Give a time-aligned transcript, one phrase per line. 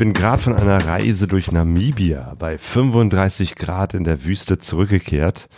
[0.00, 5.50] bin gerade von einer Reise durch Namibia bei 35 Grad in der Wüste zurückgekehrt.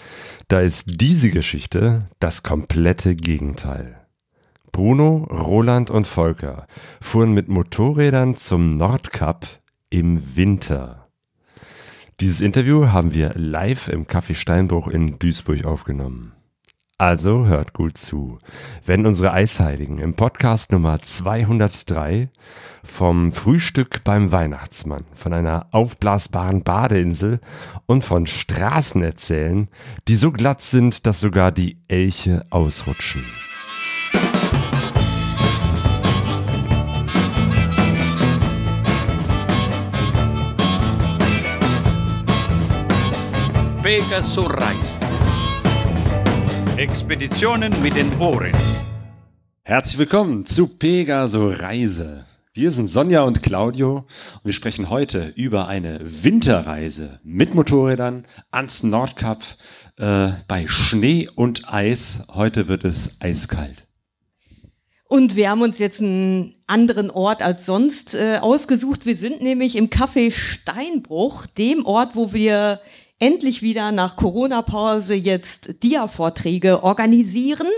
[0.48, 4.00] Da ist diese Geschichte das komplette Gegenteil.
[4.72, 6.66] Bruno, Roland und Volker
[7.00, 9.46] fuhren mit Motorrädern zum Nordkap
[9.90, 11.06] im Winter.
[12.18, 16.32] Dieses Interview haben wir live im Café Steinbruch in Duisburg aufgenommen.
[16.98, 18.38] Also hört gut zu,
[18.84, 22.28] wenn unsere Eisheiligen im Podcast Nummer 203
[22.84, 27.40] vom Frühstück beim Weihnachtsmann, von einer aufblasbaren Badeinsel
[27.86, 29.68] und von Straßen erzählen,
[30.06, 33.24] die so glatt sind, dass sogar die Elche ausrutschen.
[43.82, 45.01] Pegasus reist.
[46.82, 48.50] Expeditionen mit den Ohren.
[49.62, 52.26] Herzlich willkommen zu Pegaso Reise.
[52.54, 58.82] Wir sind Sonja und Claudio und wir sprechen heute über eine Winterreise mit Motorrädern ans
[58.82, 59.44] Nordkap
[59.96, 62.24] äh, bei Schnee und Eis.
[62.34, 63.86] Heute wird es eiskalt.
[65.06, 69.06] Und wir haben uns jetzt einen anderen Ort als sonst äh, ausgesucht.
[69.06, 72.80] Wir sind nämlich im Café Steinbruch, dem Ort, wo wir
[73.22, 77.68] endlich wieder nach Corona-Pause jetzt Dia-Vorträge organisieren.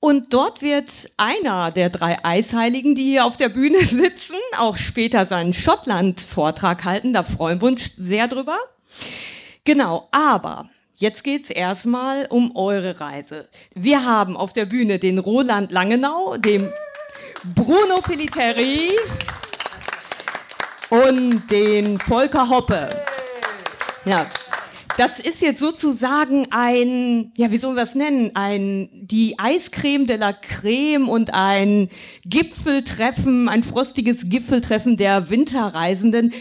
[0.00, 5.26] Und dort wird einer der drei Eisheiligen, die hier auf der Bühne sitzen, auch später
[5.26, 7.12] seinen Schottland-Vortrag halten.
[7.12, 8.56] Da freuen wir uns sehr drüber.
[9.64, 13.48] Genau, aber jetzt geht's erstmal um eure Reise.
[13.74, 16.70] Wir haben auf der Bühne den Roland Langenau, dem
[17.54, 18.92] Bruno Pelliteri
[20.88, 22.88] und den Volker Hoppe.
[24.06, 24.26] Ja,
[24.96, 28.30] das ist jetzt sozusagen ein, ja, wie sollen wir es nennen?
[28.34, 31.88] Ein, die Eiscreme de la Creme und ein
[32.24, 36.32] Gipfeltreffen, ein frostiges Gipfeltreffen der Winterreisenden.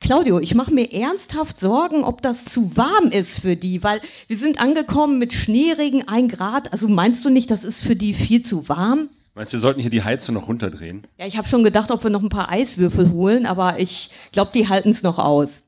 [0.00, 4.36] Claudio, ich mache mir ernsthaft Sorgen, ob das zu warm ist für die, weil wir
[4.36, 6.72] sind angekommen mit Schneeregen, ein Grad.
[6.72, 9.10] Also meinst du nicht, das ist für die viel zu warm?
[9.34, 11.06] Meinst du, wir sollten hier die Heizung noch runterdrehen?
[11.18, 14.50] Ja, ich habe schon gedacht, ob wir noch ein paar Eiswürfel holen, aber ich glaube,
[14.52, 15.64] die halten es noch aus.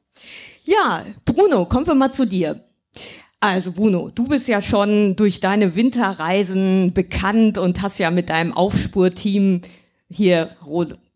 [0.65, 2.65] Ja, Bruno, kommen wir mal zu dir.
[3.39, 8.55] Also Bruno, du bist ja schon durch deine Winterreisen bekannt und hast ja mit deinem
[8.55, 9.61] Aufspurteam
[10.09, 10.57] hier,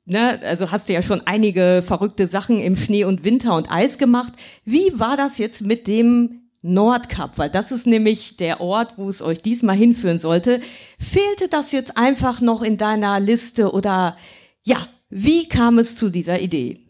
[0.04, 3.97] ne, also hast du ja schon einige verrückte Sachen im Schnee und Winter und Eis
[3.97, 4.34] gemacht.
[4.66, 7.38] Wie war das jetzt mit dem Nordkap?
[7.38, 10.60] Weil das ist nämlich der Ort, wo es euch diesmal hinführen sollte.
[10.98, 14.19] Fehlte das jetzt einfach noch in deiner Liste oder
[14.64, 16.88] ja, wie kam es zu dieser Idee?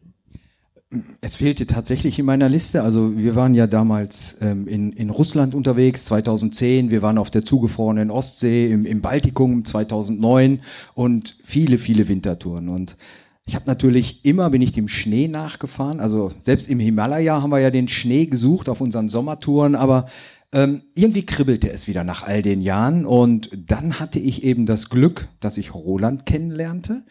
[1.21, 2.82] Es fehlte tatsächlich in meiner Liste.
[2.82, 6.91] Also wir waren ja damals ähm, in, in Russland unterwegs, 2010.
[6.91, 10.60] Wir waren auf der zugefrorenen Ostsee, im, im Baltikum 2009
[10.94, 12.71] und viele, viele Wintertouren.
[12.71, 12.97] Und
[13.44, 16.00] ich habe natürlich immer, bin ich dem Schnee nachgefahren.
[16.00, 20.06] Also selbst im Himalaya haben wir ja den Schnee gesucht auf unseren Sommertouren, aber
[20.53, 23.04] ähm, irgendwie kribbelte es wieder nach all den Jahren.
[23.04, 27.04] Und dann hatte ich eben das Glück, dass ich Roland kennenlernte.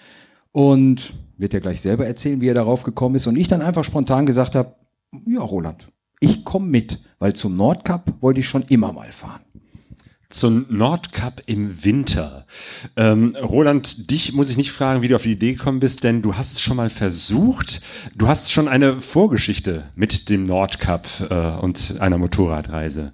[0.51, 3.27] Und wird er gleich selber erzählen, wie er darauf gekommen ist.
[3.27, 4.75] Und ich dann einfach spontan gesagt habe,
[5.25, 5.87] ja, Roland,
[6.19, 9.41] ich komme mit, weil zum Nordkap wollte ich schon immer mal fahren.
[10.29, 12.45] Zum Nordkap im Winter.
[12.97, 16.21] Ähm, Roland, dich muss ich nicht fragen, wie du auf die Idee gekommen bist, denn
[16.21, 17.81] du hast es schon mal versucht.
[18.13, 23.13] Du hast schon eine Vorgeschichte mit dem Nordkap äh, und einer Motorradreise.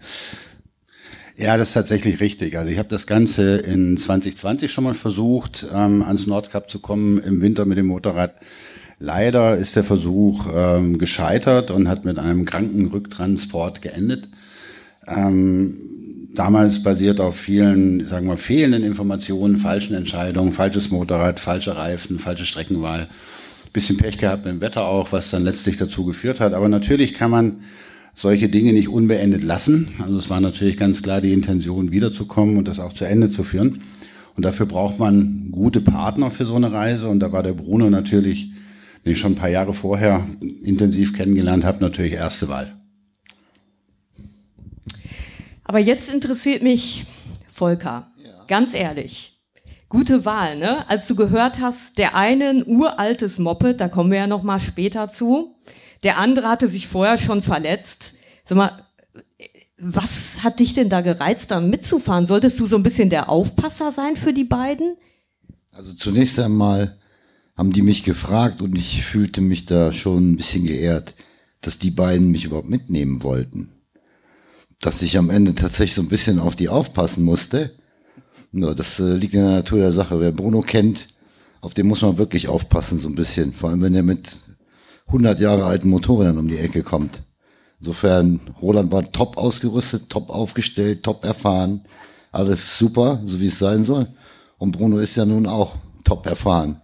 [1.36, 2.58] Ja, das ist tatsächlich richtig.
[2.58, 7.18] Also ich habe das Ganze in 2020 schon mal versucht, ähm, ans Nordkap zu kommen
[7.18, 8.36] im Winter mit dem Motorrad.
[9.00, 14.30] Leider ist der Versuch ähm, gescheitert und hat mit einem Krankenrücktransport geendet.
[15.08, 15.76] Ähm,
[16.36, 22.46] damals basiert auf vielen, sagen wir, fehlenden Informationen, falschen Entscheidungen, falsches Motorrad, falsche Reifen, falsche
[22.46, 23.08] Streckenwahl.
[23.74, 26.54] Bisschen Pech gehabt mit dem Wetter auch, was dann letztlich dazu geführt hat.
[26.54, 27.64] Aber natürlich kann man
[28.16, 29.90] solche Dinge nicht unbeendet lassen.
[30.00, 33.44] Also es war natürlich ganz klar die Intention, wiederzukommen und das auch zu Ende zu
[33.44, 33.82] führen.
[34.36, 37.08] Und dafür braucht man gute Partner für so eine Reise.
[37.08, 38.52] Und da war der Bruno natürlich,
[39.06, 40.26] den ich schon ein paar Jahre vorher
[40.64, 42.74] intensiv kennengelernt habe, natürlich erste Wahl.
[45.64, 47.06] Aber jetzt interessiert mich
[47.52, 48.44] Volker, ja.
[48.48, 49.42] ganz ehrlich.
[49.90, 50.90] Gute Wahl, ne?
[50.90, 54.60] Als du gehört hast, der eine ein uraltes Moped, da kommen wir ja noch mal
[54.60, 55.56] später zu,
[56.04, 58.16] der andere hatte sich vorher schon verletzt.
[58.46, 58.86] Sag mal,
[59.78, 62.28] was hat dich denn da gereizt, da mitzufahren?
[62.28, 64.96] Solltest du so ein bisschen der Aufpasser sein für die beiden?
[65.72, 66.98] Also zunächst einmal
[67.56, 71.14] haben die mich gefragt und ich fühlte mich da schon ein bisschen geehrt,
[71.62, 73.70] dass die beiden mich überhaupt mitnehmen wollten.
[74.80, 77.72] Dass ich am Ende tatsächlich so ein bisschen auf die aufpassen musste.
[78.52, 80.20] Nur das äh, liegt in der Natur der Sache.
[80.20, 81.08] Wer Bruno kennt,
[81.62, 83.54] auf den muss man wirklich aufpassen, so ein bisschen.
[83.54, 84.36] Vor allem, wenn er mit
[85.08, 87.24] 100 Jahre alten Motorrädern um die Ecke kommt.
[87.80, 91.82] Insofern, Roland war top ausgerüstet, top aufgestellt, top erfahren.
[92.32, 94.08] Alles super, so wie es sein soll.
[94.58, 96.82] Und Bruno ist ja nun auch top erfahren.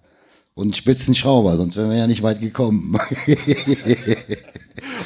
[0.53, 2.99] Und Spitzenschrauber, sonst wären wir ja nicht weit gekommen.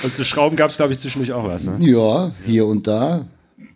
[0.03, 1.77] Und zu Schrauben gab es, glaube ich, zwischendurch auch was, ne?
[1.79, 3.25] ja, hier und da.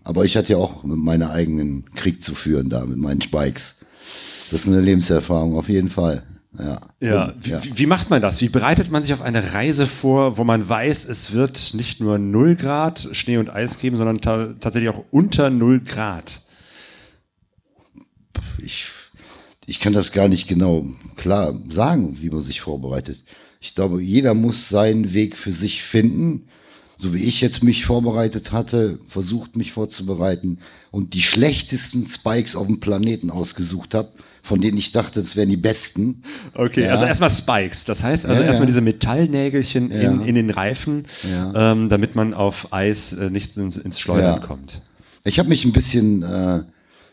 [0.03, 3.75] Aber ich hatte ja auch mit meiner eigenen Krieg zu führen da, mit meinen Spikes.
[4.51, 6.23] Das ist eine Lebenserfahrung, auf jeden Fall.
[6.57, 6.81] Ja.
[6.99, 7.33] Ja.
[7.39, 8.41] Wie- wie macht man das?
[8.41, 12.17] Wie bereitet man sich auf eine Reise vor, wo man weiß, es wird nicht nur
[12.17, 16.41] 0 Grad Schnee und Eis geben, sondern ta tatsächlich auch unter 0 Grad?
[18.59, 18.85] ich,
[19.65, 20.85] ich kann das gar nicht genau
[21.15, 23.23] klar sagen, wie man sich vorbereitet.
[23.59, 26.47] Ich glaube, jeder muss seinen Weg für sich finden.
[26.99, 30.57] So wie ich jetzt mich vorbereitet hatte, versucht mich vorzubereiten
[30.89, 34.09] und die schlechtesten Spikes auf dem Planeten ausgesucht habe,
[34.41, 36.23] von denen ich dachte, es wären die besten.
[36.55, 36.91] Okay, Ja.
[36.93, 37.85] also erstmal Spikes.
[37.85, 38.71] Das heißt also Ja, erstmal ja.
[38.71, 41.05] diese Metallnägelchen in, in den Reifen,
[41.55, 44.81] ähm, damit man auf Eis äh, nicht ins, ins Schleudern kommt.
[45.23, 46.61] Ich habe mich ein bisschen äh,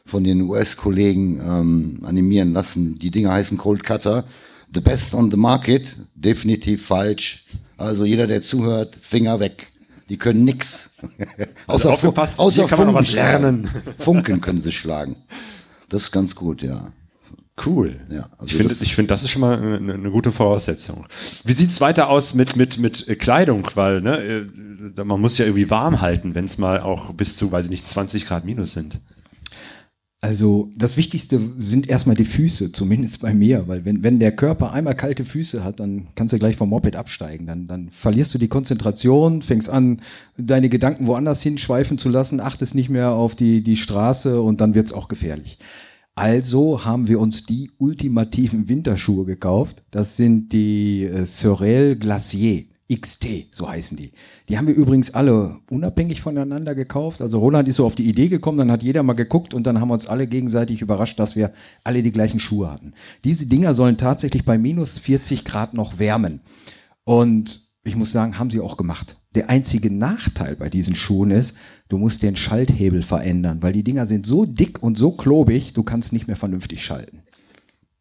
[0.06, 2.98] von den US-Kollegen ähm, animieren lassen.
[2.98, 4.25] Die Dinger heißen Cold Cutter.
[4.72, 5.94] The best on the market.
[6.14, 7.44] Definitiv falsch.
[7.76, 9.72] Also jeder, der zuhört, Finger weg.
[10.09, 10.91] Die können nix.
[11.67, 13.71] Also Fu- aufgepasst, außer kann Funken lernen.
[13.99, 15.17] Funken können sie schlagen.
[15.89, 16.93] Das ist ganz gut, ja.
[17.65, 18.01] Cool.
[18.11, 21.06] Ja, also ich finde, das- ich finde, das ist schon mal eine, eine gute Voraussetzung.
[21.45, 24.19] Wie sieht's weiter aus mit mit mit äh, Kleidung, weil ne,
[24.99, 27.71] äh, man muss ja irgendwie warm halten, wenn es mal auch bis zu, weiß ich
[27.71, 29.01] nicht, 20 Grad minus sind.
[30.25, 34.73] Also das Wichtigste sind erstmal die Füße, zumindest bei mir, weil wenn, wenn der Körper
[34.73, 37.47] einmal kalte Füße hat, dann kannst du gleich vom Moped absteigen.
[37.47, 40.00] Dann, dann verlierst du die Konzentration, fängst an,
[40.38, 44.75] deine Gedanken woanders hinschweifen zu lassen, achtest nicht mehr auf die, die Straße und dann
[44.75, 45.59] wird's auch gefährlich.
[46.15, 49.82] Also haben wir uns die ultimativen Winterschuhe gekauft.
[49.91, 52.65] Das sind die äh, Sorel Glacier.
[53.00, 54.12] XT, so heißen die.
[54.49, 57.20] Die haben wir übrigens alle unabhängig voneinander gekauft.
[57.20, 59.81] Also Roland ist so auf die Idee gekommen, dann hat jeder mal geguckt und dann
[59.81, 61.52] haben wir uns alle gegenseitig überrascht, dass wir
[61.82, 62.94] alle die gleichen Schuhe hatten.
[63.25, 66.41] Diese Dinger sollen tatsächlich bei minus 40 Grad noch wärmen.
[67.05, 69.17] Und ich muss sagen, haben sie auch gemacht.
[69.35, 71.56] Der einzige Nachteil bei diesen Schuhen ist,
[71.88, 75.82] du musst den Schalthebel verändern, weil die Dinger sind so dick und so klobig, du
[75.82, 77.24] kannst nicht mehr vernünftig schalten.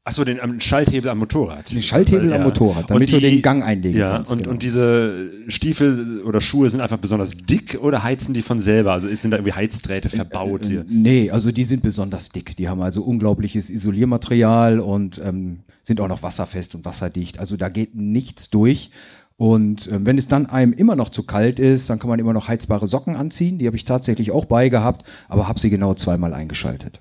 [0.06, 1.72] Achso, den am Schalthebel am Motorrad.
[1.72, 4.52] Den Schalthebel Weil, am Motorrad, damit Und du den Gang einlegen ja, kannst, Und, genau.
[4.52, 8.92] und diese Stiefel oder Schuhe sind einfach besonders dick oder heizen die von selber?
[8.92, 10.86] Also sind da irgendwie Heizdrähte verbaut hier?
[10.90, 12.58] Nee, also die sind besonders dick.
[12.58, 17.40] Die haben also unglaubliches Isoliermaterial und ähm, sind auch noch wasserfest und wasserdicht.
[17.40, 18.92] Also da geht nichts durch.
[19.38, 22.34] Und ähm, wenn es dann einem immer noch zu kalt ist, dann kann man immer
[22.34, 23.58] noch heizbare Socken anziehen.
[23.58, 27.00] Die habe ich tatsächlich auch bei gehabt, aber habe sie genau zweimal eingeschaltet.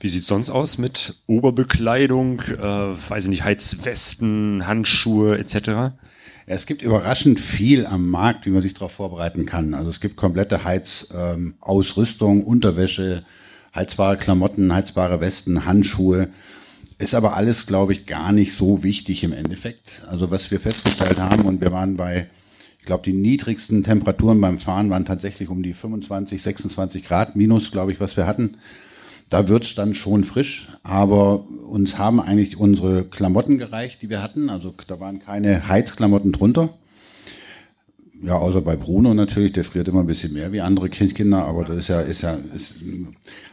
[0.00, 5.92] Wie sieht's sonst aus mit Oberbekleidung, äh, weiß ich nicht, Heizwesten, Handschuhe etc.?
[6.46, 9.74] Es gibt überraschend viel am Markt, wie man sich darauf vorbereiten kann.
[9.74, 13.24] Also es gibt komplette Heizausrüstung, ähm, Unterwäsche,
[13.74, 16.28] heizbare Klamotten, heizbare Westen, Handschuhe.
[16.98, 20.02] Ist aber alles, glaube ich, gar nicht so wichtig im Endeffekt.
[20.08, 22.28] Also was wir festgestellt haben, und wir waren bei,
[22.78, 27.70] ich glaube, die niedrigsten Temperaturen beim Fahren waren tatsächlich um die 25, 26 Grad minus,
[27.70, 28.56] glaube ich, was wir hatten.
[29.28, 34.48] Da wird's dann schon frisch, aber uns haben eigentlich unsere Klamotten gereicht, die wir hatten.
[34.48, 36.70] Also da waren keine Heizklamotten drunter.
[38.22, 41.44] Ja, außer bei Bruno natürlich, der friert immer ein bisschen mehr wie andere Kind- Kinder,
[41.44, 42.76] aber das ist ja, ist ja, ist,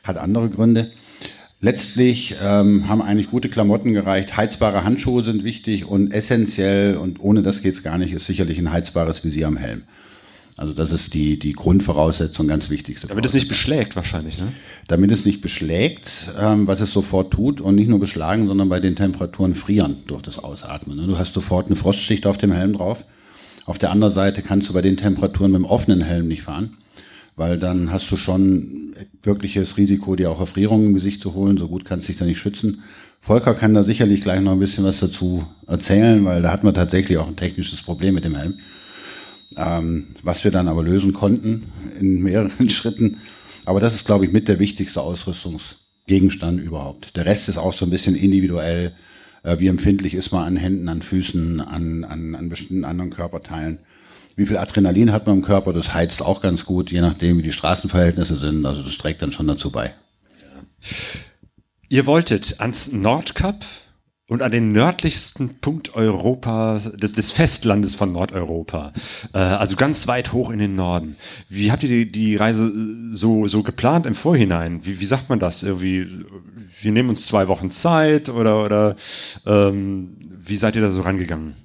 [0.04, 0.92] hat andere Gründe.
[1.62, 4.38] Letztlich ähm, haben eigentlich gute Klamotten gereicht.
[4.38, 8.72] Heizbare Handschuhe sind wichtig und essentiell und ohne das geht's gar nicht, ist sicherlich ein
[8.72, 9.84] heizbares Visier am Helm.
[10.58, 13.08] Also das ist die, die Grundvoraussetzung, ganz wichtigste.
[13.08, 14.54] Damit es nicht beschlägt wahrscheinlich, ne?
[14.88, 18.80] damit es nicht beschlägt, ähm, was es sofort tut und nicht nur beschlagen, sondern bei
[18.80, 20.96] den Temperaturen frieren durch das Ausatmen.
[20.96, 21.08] ne?
[21.08, 23.04] Du hast sofort eine Frostschicht auf dem Helm drauf.
[23.66, 26.78] Auf der anderen Seite kannst du bei den Temperaturen mit dem offenen Helm nicht fahren,
[27.36, 28.94] weil dann hast du schon
[29.24, 31.58] wirkliches Risiko, dir auch Erfrierungen im Gesicht zu holen.
[31.58, 32.82] So gut kannst du dich da nicht schützen.
[33.20, 36.74] Volker kann da sicherlich gleich noch ein bisschen was dazu erzählen, weil da hatten wir
[36.74, 38.54] tatsächlich auch ein technisches Problem mit dem Helm
[39.58, 41.64] was wir dann aber lösen konnten
[42.00, 43.18] in mehreren Schritten.
[43.66, 47.16] Aber das ist, glaube ich, mit der wichtigste Ausrüstungsgegenstand überhaupt.
[47.16, 48.94] Der Rest ist auch so ein bisschen individuell.
[49.44, 53.80] Äh, wie empfindlich ist man an Händen, an Füßen, an, an, an bestimmten anderen Körperteilen.
[54.36, 55.72] Wie viel Adrenalin hat man im Körper?
[55.72, 58.66] Das heizt auch ganz gut, je nachdem, wie die Straßenverhältnisse sind.
[58.66, 59.94] Also das trägt dann schon dazu bei.
[61.90, 63.64] Ihr wolltet ans Nordkap
[64.27, 68.91] und an den nördlichsten Punkt Europas, des, des Festlandes von Nordeuropa,
[69.34, 71.15] äh, also ganz weit hoch in den Norden.
[71.48, 74.86] Wie habt ihr die, die Reise äh, so, so geplant im Vorhinein?
[74.86, 75.62] Wie, wie sagt man das?
[75.62, 76.08] Irgendwie,
[76.82, 78.96] wir nehmen uns zwei Wochen Zeit oder, oder
[79.46, 81.55] ähm, wie seid ihr da so rangegangen?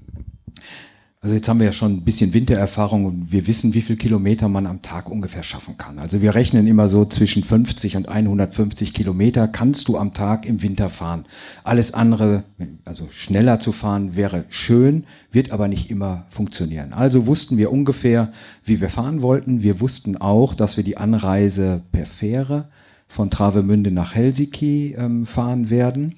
[1.23, 4.49] Also jetzt haben wir ja schon ein bisschen Wintererfahrung und wir wissen, wie viel Kilometer
[4.49, 5.99] man am Tag ungefähr schaffen kann.
[5.99, 10.63] Also wir rechnen immer so zwischen 50 und 150 Kilometer kannst du am Tag im
[10.63, 11.27] Winter fahren.
[11.63, 12.45] Alles andere,
[12.87, 16.95] also schneller zu fahren, wäre schön, wird aber nicht immer funktionieren.
[16.95, 18.33] Also wussten wir ungefähr,
[18.65, 19.63] wie wir fahren wollten.
[19.63, 22.71] Wir wussten auch, dass wir die Anreise per Fähre
[23.09, 26.15] von Travemünde nach Helsinki ähm, fahren werden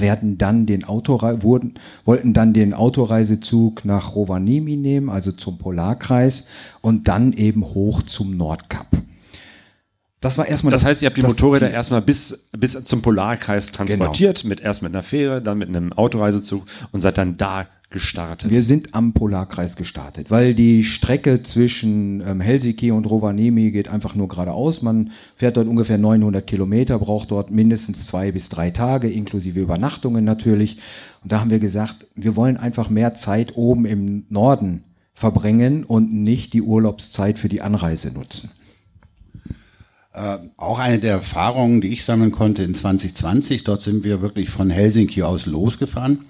[0.00, 1.74] werden dann den Autorei wurden,
[2.04, 6.48] wollten dann den Autoreisezug nach Rovaniemi nehmen, also zum Polarkreis
[6.80, 8.86] und dann eben hoch zum Nordkap.
[10.20, 11.74] Das war erstmal das, das heißt, ihr habt die Motorräder Ziel.
[11.74, 14.48] erstmal bis, bis zum Polarkreis transportiert, genau.
[14.48, 18.50] mit erst mit einer Fähre, dann mit einem Autoreisezug und seid dann da gestartet?
[18.50, 24.14] Wir sind am Polarkreis gestartet, weil die Strecke zwischen ähm, Helsinki und Rovaniemi geht einfach
[24.14, 24.82] nur geradeaus.
[24.82, 30.24] Man fährt dort ungefähr 900 Kilometer, braucht dort mindestens zwei bis drei Tage, inklusive Übernachtungen
[30.24, 30.78] natürlich.
[31.22, 34.82] Und da haben wir gesagt, wir wollen einfach mehr Zeit oben im Norden
[35.14, 38.50] verbringen und nicht die Urlaubszeit für die Anreise nutzen.
[40.16, 43.62] Äh, auch eine der Erfahrungen, die ich sammeln konnte in 2020.
[43.64, 46.24] Dort sind wir wirklich von Helsinki aus losgefahren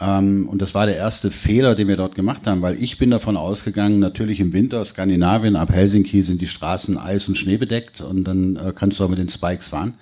[0.00, 3.10] ähm, und das war der erste Fehler, den wir dort gemacht haben, weil ich bin
[3.10, 8.24] davon ausgegangen, natürlich im Winter, Skandinavien, ab Helsinki sind die Straßen eis- und schneebedeckt und
[8.24, 9.94] dann äh, kannst du auch mit den Spikes fahren.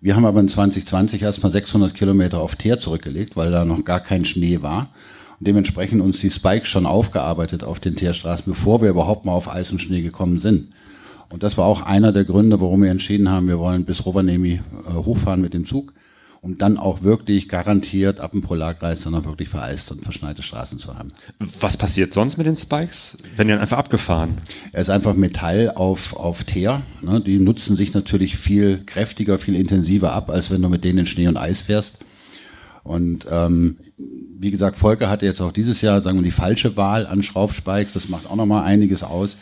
[0.00, 4.00] Wir haben aber in 2020 erstmal 600 Kilometer auf Teer zurückgelegt, weil da noch gar
[4.00, 4.90] kein Schnee war.
[5.38, 9.48] Und dementsprechend uns die Spikes schon aufgearbeitet auf den Teerstraßen, bevor wir überhaupt mal auf
[9.48, 10.72] Eis und Schnee gekommen sind.
[11.32, 14.54] Und das war auch einer der Gründe, warum wir entschieden haben, wir wollen bis Rovaniemi
[14.88, 15.94] äh, hochfahren mit dem Zug
[16.42, 20.98] um dann auch wirklich garantiert ab dem Polarkreis dann wirklich vereiste und verschneite Straßen zu
[20.98, 21.12] haben.
[21.60, 23.18] Was passiert sonst mit den Spikes?
[23.36, 24.38] Werden die dann einfach abgefahren?
[24.72, 26.82] Er ist einfach Metall auf, auf Teer.
[27.00, 27.20] Ne?
[27.20, 31.06] Die nutzen sich natürlich viel kräftiger, viel intensiver ab, als wenn du mit denen in
[31.06, 31.94] Schnee und Eis fährst.
[32.82, 37.06] Und ähm, wie gesagt, Volker hatte jetzt auch dieses Jahr, sagen wir, die falsche Wahl
[37.06, 37.92] an Schraubspikes.
[37.92, 39.36] Das macht auch nochmal einiges aus.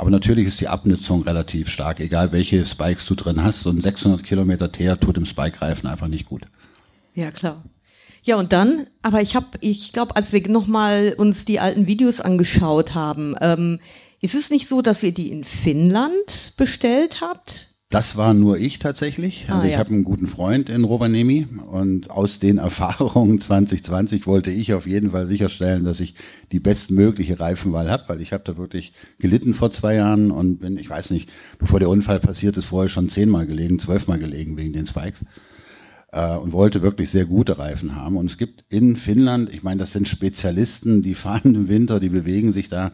[0.00, 3.66] Aber natürlich ist die Abnutzung relativ stark, egal welche Spikes du drin hast.
[3.66, 6.46] Und 600 Kilometer Teer tut im Spike-Reifen einfach nicht gut.
[7.14, 7.62] Ja, klar.
[8.22, 12.22] Ja, und dann, aber ich habe, ich glaube, als wir nochmal uns die alten Videos
[12.22, 13.78] angeschaut haben, ähm,
[14.22, 17.69] ist es nicht so, dass ihr die in Finnland bestellt habt?
[17.90, 19.46] Das war nur ich tatsächlich.
[19.48, 19.78] Also ah, ich ja.
[19.78, 25.10] habe einen guten Freund in Rovaniemi und aus den Erfahrungen 2020 wollte ich auf jeden
[25.10, 26.14] Fall sicherstellen, dass ich
[26.52, 30.78] die bestmögliche Reifenwahl habe, weil ich habe da wirklich gelitten vor zwei Jahren und bin,
[30.78, 34.72] ich weiß nicht, bevor der Unfall passiert ist, vorher schon zehnmal gelegen, zwölfmal gelegen wegen
[34.72, 35.24] den Spikes
[36.12, 38.16] äh, und wollte wirklich sehr gute Reifen haben.
[38.16, 42.10] Und es gibt in Finnland, ich meine, das sind Spezialisten, die fahren im Winter, die
[42.10, 42.92] bewegen sich da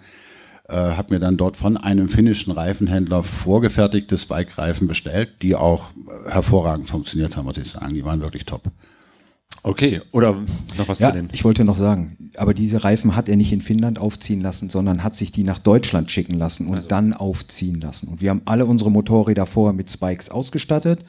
[0.68, 5.90] äh, habe mir dann dort von einem finnischen Reifenhändler vorgefertigte Spike-Reifen bestellt, die auch
[6.26, 7.94] hervorragend funktioniert haben, muss ich sagen.
[7.94, 8.62] Die waren wirklich top.
[9.62, 10.36] Okay, oder
[10.78, 11.28] noch was ja, zu den?
[11.32, 15.02] Ich wollte noch sagen, aber diese Reifen hat er nicht in Finnland aufziehen lassen, sondern
[15.02, 16.88] hat sich die nach Deutschland schicken lassen und also.
[16.88, 18.08] dann aufziehen lassen.
[18.08, 21.00] Und wir haben alle unsere Motorräder vorher mit Spikes ausgestattet.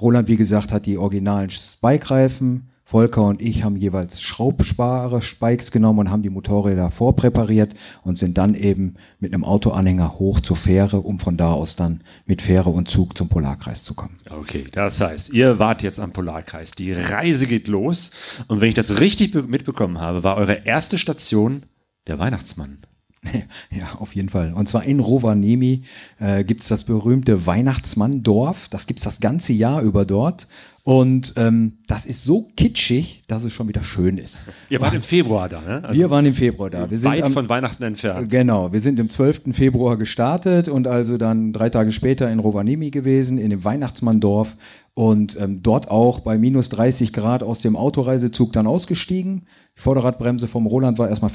[0.00, 5.98] Roland, wie gesagt, hat die originalen Spike-Reifen Volker und ich haben jeweils schraubspare Spikes genommen
[5.98, 7.74] und haben die Motorräder vorpräpariert
[8.04, 12.04] und sind dann eben mit einem Autoanhänger hoch zur Fähre, um von da aus dann
[12.26, 14.16] mit Fähre und Zug zum Polarkreis zu kommen.
[14.30, 16.70] Okay, das heißt, ihr wart jetzt am Polarkreis.
[16.70, 18.12] Die Reise geht los.
[18.46, 21.64] Und wenn ich das richtig mitbekommen habe, war eure erste Station
[22.06, 22.86] der Weihnachtsmann.
[23.70, 24.52] Ja, auf jeden Fall.
[24.52, 25.82] Und zwar in Rovaniemi
[26.18, 28.68] äh, gibt das berühmte Weihnachtsmanndorf.
[28.68, 30.46] Das gibt's das ganze Jahr über dort.
[30.86, 34.38] Und ähm, das ist so kitschig, dass es schon wieder schön ist.
[34.70, 35.82] Ihr wart im Februar da, ne?
[35.82, 36.88] Also wir waren im Februar da.
[36.88, 38.30] Wir weit am, von Weihnachten entfernt.
[38.30, 39.52] Genau, wir sind im 12.
[39.52, 44.56] Februar gestartet und also dann drei Tage später in Rovaniemi gewesen, in dem Weihnachtsmanndorf
[44.94, 49.46] und ähm, dort auch bei minus 30 Grad aus dem Autoreisezug dann ausgestiegen.
[49.76, 51.30] Die Vorderradbremse vom Roland war erstmal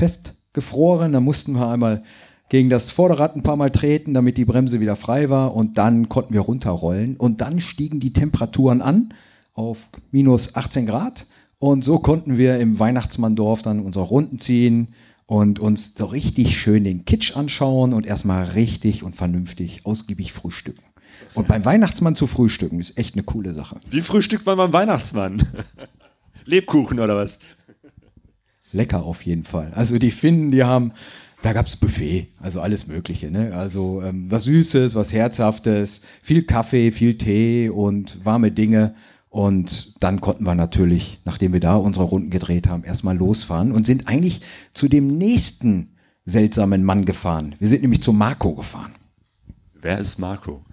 [0.52, 2.04] festgefroren, da mussten wir einmal
[2.50, 6.10] gegen das Vorderrad ein paar Mal treten, damit die Bremse wieder frei war und dann
[6.10, 9.14] konnten wir runterrollen und dann stiegen die Temperaturen an
[9.54, 11.28] auf minus 18 Grad.
[11.60, 14.90] Und so konnten wir im Weihnachtsmanndorf dann unsere Runden ziehen
[15.28, 20.84] und uns so richtig schön den Kitsch anschauen und erstmal richtig und vernünftig ausgiebig frühstücken.
[21.36, 23.80] Und beim Weihnachtsmann zu frühstücken ist echt eine coole Sache.
[23.90, 25.42] Wie frühstückt man beim Weihnachtsmann?
[26.46, 27.40] Lebkuchen oder was?
[28.72, 29.72] Lecker auf jeden Fall.
[29.76, 30.94] Also die Finnen, die haben,
[31.42, 33.32] da gab's Buffet, also alles Mögliche.
[33.32, 33.54] Ne?
[33.54, 38.96] Also ähm, was Süßes, was Herzhaftes, viel Kaffee, viel Tee und warme Dinge.
[39.30, 43.86] Und dann konnten wir natürlich, nachdem wir da unsere Runden gedreht haben, erstmal losfahren und
[43.86, 44.42] sind eigentlich
[44.74, 47.56] zu dem nächsten seltsamen Mann gefahren.
[47.60, 48.94] Wir sind nämlich zu Marco gefahren.
[49.82, 50.64] Wer ist Marco?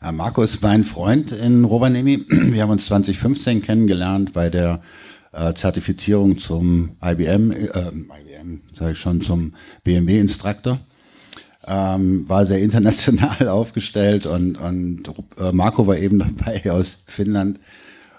[0.00, 2.26] Ja, Marco ist mein Freund in Rovaniemi.
[2.28, 4.82] Wir haben uns 2015 kennengelernt bei der
[5.34, 10.80] äh, Zertifizierung zum IBM, äh, IBM, sage ich schon, zum BMW Instructor.
[11.66, 15.02] Ähm, war sehr international aufgestellt und, und
[15.38, 17.58] äh, Marco war eben dabei aus Finnland.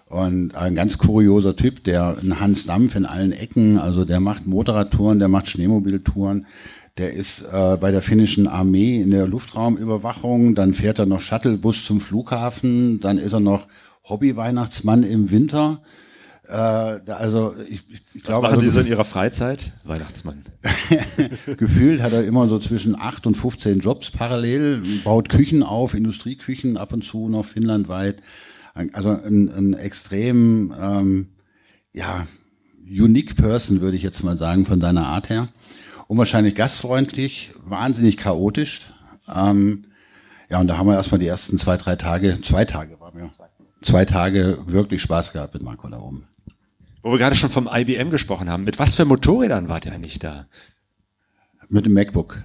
[0.07, 4.45] Und ein ganz kurioser Typ, der ein Hans Dampf in allen Ecken, also der macht
[4.45, 6.45] Motorradtouren, der macht Schneemobiltouren,
[6.97, 11.85] der ist äh, bei der finnischen Armee in der Luftraumüberwachung, dann fährt er noch Shuttlebus
[11.85, 13.67] zum Flughafen, dann ist er noch
[14.07, 15.81] Hobby-Weihnachtsmann im Winter.
[16.47, 19.71] Äh, also ich, ich Was glaube, machen also, Sie so in Ihrer Freizeit?
[19.83, 20.43] Weihnachtsmann.
[21.57, 26.77] gefühlt hat er immer so zwischen 8 und 15 Jobs parallel, baut Küchen auf, Industrieküchen
[26.77, 28.21] ab und zu noch finnlandweit.
[28.93, 31.29] Also ein, ein extrem, ähm,
[31.93, 32.27] ja,
[32.87, 35.47] unique Person, würde ich jetzt mal sagen, von seiner Art her.
[36.07, 38.81] Unwahrscheinlich gastfreundlich, wahnsinnig chaotisch.
[39.33, 39.85] Ähm,
[40.49, 43.31] ja, und da haben wir erstmal die ersten zwei, drei Tage, zwei Tage waren wir,
[43.81, 46.27] zwei Tage wirklich Spaß gehabt mit Marco da oben.
[47.05, 48.63] Wo wir gerade schon vom IBM gesprochen haben.
[48.63, 50.47] Mit was für Motorrädern wart ihr eigentlich da?
[51.69, 52.41] Mit dem MacBook.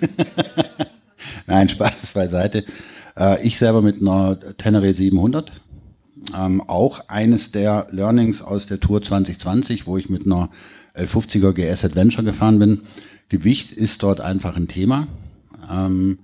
[1.46, 2.64] Nein, Spaß beiseite.
[3.18, 5.52] Äh, ich selber mit einer Tenere 700.
[6.34, 10.48] Ähm, auch eines der Learnings aus der Tour 2020, wo ich mit einer
[10.94, 12.80] L50er GS Adventure gefahren bin.
[13.28, 15.06] Gewicht ist dort einfach ein Thema.
[15.70, 16.20] Ähm,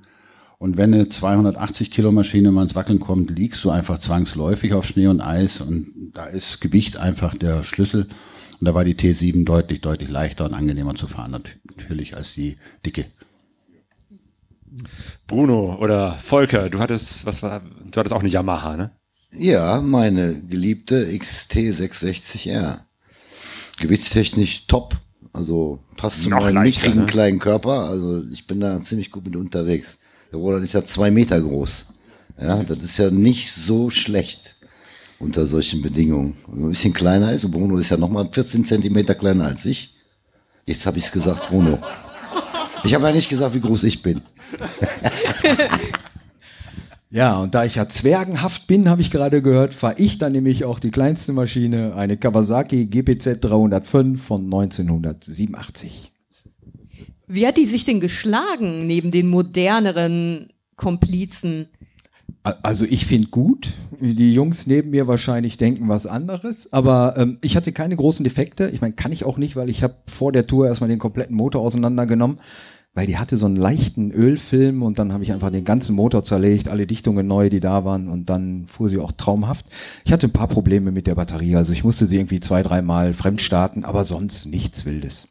[0.58, 4.86] und wenn eine 280 Kilo Maschine mal ins Wackeln kommt, liegst du einfach zwangsläufig auf
[4.86, 8.08] Schnee und Eis und da ist Gewicht einfach der Schlüssel.
[8.58, 11.42] Und da war die T7 deutlich, deutlich leichter und angenehmer zu fahren
[11.76, 13.04] natürlich als die dicke.
[15.26, 18.90] Bruno oder Volker, du hattest, was war, du hattest auch eine Yamaha, ne?
[19.32, 22.80] Ja, meine geliebte XT660R.
[23.78, 24.96] Gewichtstechnisch top.
[25.34, 27.06] Also passt zu meinem leichter, mickrigen ne?
[27.06, 27.84] kleinen Körper.
[27.88, 29.98] Also ich bin da ziemlich gut mit unterwegs.
[30.32, 31.86] Der Roland ist ja zwei Meter groß.
[32.40, 34.56] Ja, das ist ja nicht so schlecht
[35.18, 36.36] unter solchen Bedingungen.
[36.46, 39.64] Wenn man ein bisschen kleiner ist, und Bruno ist ja nochmal 14 Zentimeter kleiner als
[39.64, 39.96] ich.
[40.66, 41.78] Jetzt habe ich es gesagt, Bruno.
[42.84, 44.22] Ich habe ja nicht gesagt, wie groß ich bin.
[47.08, 50.64] Ja, und da ich ja zwergenhaft bin, habe ich gerade gehört, fahre ich dann nämlich
[50.64, 56.12] auch die kleinste Maschine, eine Kawasaki GPZ 305 von 1987.
[57.28, 61.68] Wie hat die sich denn geschlagen neben den moderneren Komplizen?
[62.62, 67.56] Also ich finde gut, die Jungs neben mir wahrscheinlich denken was anderes, aber ähm, ich
[67.56, 68.70] hatte keine großen Defekte.
[68.72, 71.34] Ich meine, kann ich auch nicht, weil ich habe vor der Tour erstmal den kompletten
[71.34, 72.38] Motor auseinandergenommen,
[72.94, 76.22] weil die hatte so einen leichten Ölfilm und dann habe ich einfach den ganzen Motor
[76.22, 79.66] zerlegt, alle Dichtungen neu, die da waren und dann fuhr sie auch traumhaft.
[80.04, 83.12] Ich hatte ein paar Probleme mit der Batterie, also ich musste sie irgendwie zwei, dreimal
[83.12, 85.26] fremd starten, aber sonst nichts Wildes.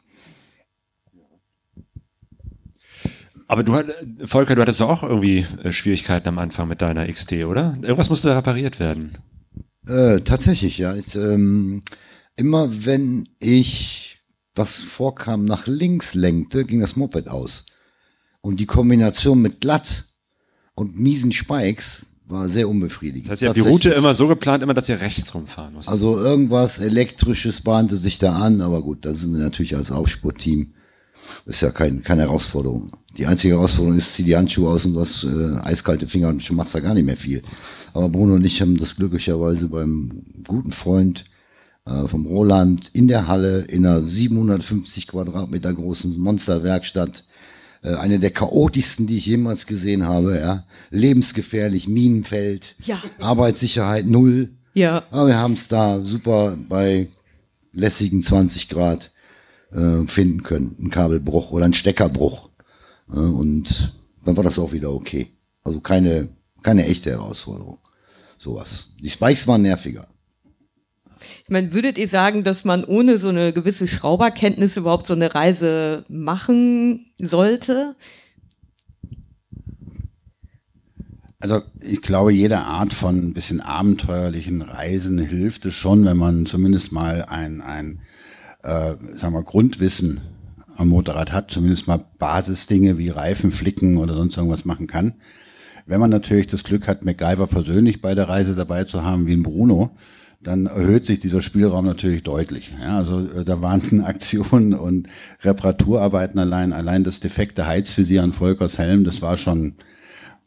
[3.48, 3.86] Aber du hat,
[4.24, 7.76] Volker, du hattest auch irgendwie äh, Schwierigkeiten am Anfang mit deiner XT, oder?
[7.82, 9.12] Irgendwas musste repariert werden.
[9.86, 10.94] Äh, tatsächlich, ja.
[10.96, 11.82] Ich, ähm,
[12.34, 14.18] immer wenn ich
[14.54, 17.64] was vorkam nach links lenkte, ging das Moped aus.
[18.40, 20.06] Und die Kombination mit glatt
[20.74, 23.26] und miesen Spikes war sehr unbefriedigend.
[23.26, 25.88] Das heißt, ihr habt die Route immer so geplant, immer, dass ihr rechts rumfahren musst.
[25.88, 30.72] Also irgendwas Elektrisches bahnte sich da an, aber gut, da sind wir natürlich als Aufspurteam.
[31.46, 32.90] Ist ja kein, keine Herausforderung.
[33.16, 36.42] Die einzige Herausforderung ist, zieh die Handschuhe aus und du hast äh, eiskalte Finger und
[36.42, 37.42] schon machst da gar nicht mehr viel.
[37.94, 41.24] Aber Bruno und ich haben das glücklicherweise beim guten Freund
[41.86, 47.24] äh, vom Roland in der Halle in einer 750 Quadratmeter großen Monsterwerkstatt
[47.82, 50.38] äh, eine der chaotischsten, die ich jemals gesehen habe.
[50.38, 50.64] Ja.
[50.90, 53.00] Lebensgefährlich, Minenfeld, Ja.
[53.18, 54.50] Arbeitssicherheit null.
[54.74, 55.04] Ja.
[55.10, 57.08] Aber wir haben es da super bei
[57.72, 59.10] lässigen 20 Grad
[59.76, 60.74] äh, finden können.
[60.80, 62.48] Ein Kabelbruch oder ein Steckerbruch.
[63.10, 65.28] Äh, und dann war das auch wieder okay.
[65.62, 66.30] Also keine,
[66.62, 67.78] keine echte Herausforderung.
[68.38, 68.88] Sowas.
[69.00, 70.08] Die Spikes waren nerviger.
[71.44, 75.34] Ich meine, würdet ihr sagen, dass man ohne so eine gewisse Schrauberkenntnis überhaupt so eine
[75.34, 77.96] Reise machen sollte?
[81.38, 86.46] Also ich glaube, jede Art von ein bisschen abenteuerlichen Reisen hilft es schon, wenn man
[86.46, 88.00] zumindest mal ein, ein
[88.62, 90.20] äh, sagen wir, Grundwissen
[90.76, 95.14] am Motorrad hat, zumindest mal Basisdinge wie Reifen flicken oder sonst irgendwas machen kann.
[95.86, 99.32] Wenn man natürlich das Glück hat, MacGyver persönlich bei der Reise dabei zu haben, wie
[99.32, 99.96] ein Bruno,
[100.42, 102.72] dann erhöht sich dieser Spielraum natürlich deutlich.
[102.80, 105.08] Ja, also äh, da waren Aktionen und
[105.42, 109.74] Reparaturarbeiten allein, allein das defekte Heizvisier an Volkers Helm, das war schon,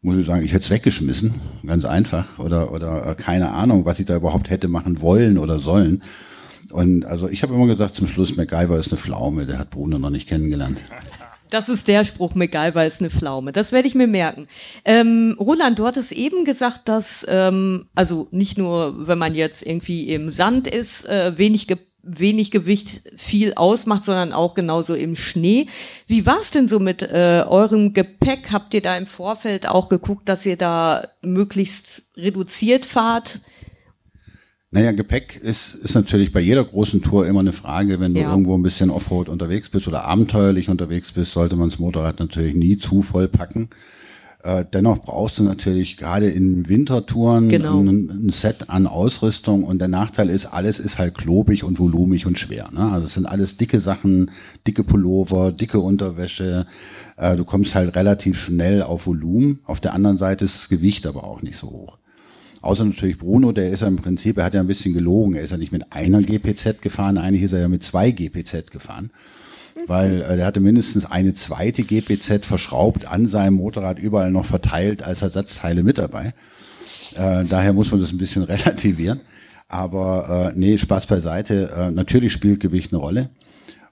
[0.01, 3.99] muss ich sagen, ich hätte es weggeschmissen, ganz einfach, oder oder äh, keine Ahnung, was
[3.99, 6.03] ich da überhaupt hätte machen wollen oder sollen.
[6.71, 9.99] Und also ich habe immer gesagt, zum Schluss MacGyver ist eine Pflaume, der hat Bruno
[9.99, 10.77] noch nicht kennengelernt.
[11.49, 13.51] Das ist der Spruch, MacGyver ist eine Pflaume.
[13.51, 14.47] Das werde ich mir merken.
[14.85, 20.09] Ähm, Roland, du hattest eben gesagt, dass, ähm, also nicht nur, wenn man jetzt irgendwie
[20.09, 25.67] im Sand ist, äh, wenig, ge wenig Gewicht viel ausmacht, sondern auch genauso im Schnee.
[26.07, 28.51] Wie war es denn so mit äh, eurem Gepäck?
[28.51, 33.41] Habt ihr da im Vorfeld auch geguckt, dass ihr da möglichst reduziert fahrt?
[34.71, 37.99] Naja, Gepäck ist, ist natürlich bei jeder großen Tour immer eine Frage.
[37.99, 38.29] Wenn du Ja.
[38.29, 42.53] irgendwo ein bisschen Offroad unterwegs bist oder abenteuerlich unterwegs bist, sollte man das Motorrad natürlich
[42.53, 43.69] nie zu voll packen.
[44.43, 47.79] Äh, dennoch brauchst du natürlich gerade in Wintertouren Genau.
[47.81, 52.25] ein, ein Set an Ausrüstung und der Nachteil ist, alles ist halt klobig und volumig
[52.27, 52.69] und schwer.
[52.71, 52.89] Ne?
[52.91, 54.31] Also es sind alles dicke Sachen,
[54.65, 56.67] dicke Pullover, dicke Unterwäsche.
[57.17, 59.59] Äh, du kommst halt relativ schnell auf Volumen.
[59.65, 61.97] Auf der anderen Seite ist das Gewicht aber auch nicht so hoch.
[62.61, 65.35] Außer natürlich Bruno, der ist ja im Prinzip, er hat ja ein bisschen gelogen.
[65.35, 68.71] Er ist ja nicht mit einer GPZ gefahren, eigentlich ist er ja mit zwei GPZ
[68.71, 69.11] gefahren.
[69.87, 75.03] Weil äh, der hatte mindestens eine zweite GPZ verschraubt an seinem Motorrad überall noch verteilt
[75.03, 76.33] als Ersatzteile mit dabei.
[77.15, 79.21] Äh, daher muss man das ein bisschen relativieren.
[79.69, 81.71] Aber äh, nee, Spaß beiseite.
[81.77, 83.29] Äh, natürlich spielt Gewicht eine Rolle.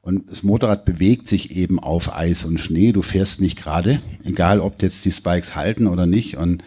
[0.01, 2.91] Und das Motorrad bewegt sich eben auf Eis und Schnee.
[2.93, 6.37] Du fährst nicht gerade, egal ob jetzt die Spikes halten oder nicht.
[6.37, 6.63] Und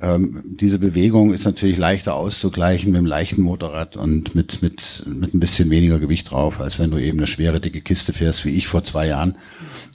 [0.00, 5.34] ähm, diese Bewegung ist natürlich leichter auszugleichen mit einem leichten Motorrad und mit, mit, mit
[5.34, 8.50] ein bisschen weniger Gewicht drauf, als wenn du eben eine schwere, dicke Kiste fährst, wie
[8.50, 9.36] ich vor zwei Jahren,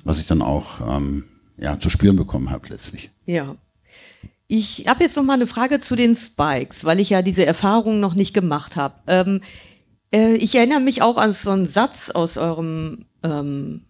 [0.04, 1.26] was ich dann auch ähm,
[1.58, 3.12] ja, zu spüren bekommen habe letztlich.
[3.26, 3.56] Ja.
[4.48, 8.00] Ich habe jetzt noch mal eine Frage zu den Spikes, weil ich ja diese Erfahrung
[8.00, 8.96] noch nicht gemacht habe.
[9.06, 9.42] Ähm,
[10.12, 13.82] äh, ich erinnere mich auch an so einen Satz aus eurem ähm,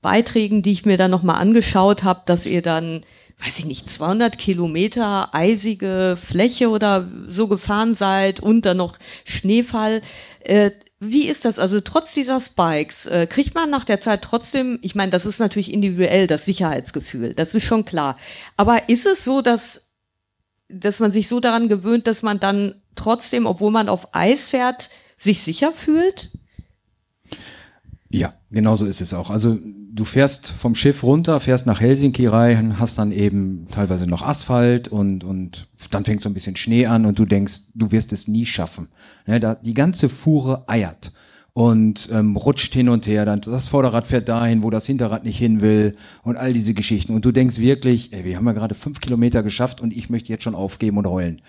[0.00, 3.00] Beiträgen, die ich mir dann noch mal angeschaut habe, dass ihr dann,
[3.44, 10.02] weiß ich nicht, 200 Kilometer eisige Fläche oder so gefahren seid und dann noch Schneefall.
[10.40, 11.60] Äh, wie ist das?
[11.60, 15.38] Also trotz dieser Spikes, äh, kriegt man nach der Zeit trotzdem, ich meine, das ist
[15.38, 18.16] natürlich individuell, das Sicherheitsgefühl, das ist schon klar.
[18.56, 19.92] Aber ist es so, dass,
[20.68, 24.90] dass man sich so daran gewöhnt, dass man dann trotzdem, obwohl man auf Eis fährt,
[25.16, 26.32] sich sicher fühlt?
[28.10, 29.30] Ja, genau so ist es auch.
[29.30, 29.58] Also
[29.98, 34.86] du fährst vom Schiff runter, fährst nach Helsinki rein, hast dann eben teilweise noch Asphalt
[34.86, 38.28] und, und dann fängt so ein bisschen Schnee an und du denkst, du wirst es
[38.28, 38.88] nie schaffen.
[39.26, 41.12] Ne, da, die ganze Fuhre eiert
[41.52, 43.24] und ähm, rutscht hin und her.
[43.24, 47.12] Dann das Vorderrad fährt dahin, wo das Hinterrad nicht hin will und all diese Geschichten.
[47.12, 50.28] Und du denkst wirklich, ey, wir haben ja gerade fünf Kilometer geschafft und ich möchte
[50.28, 51.42] jetzt schon aufgeben und heulen.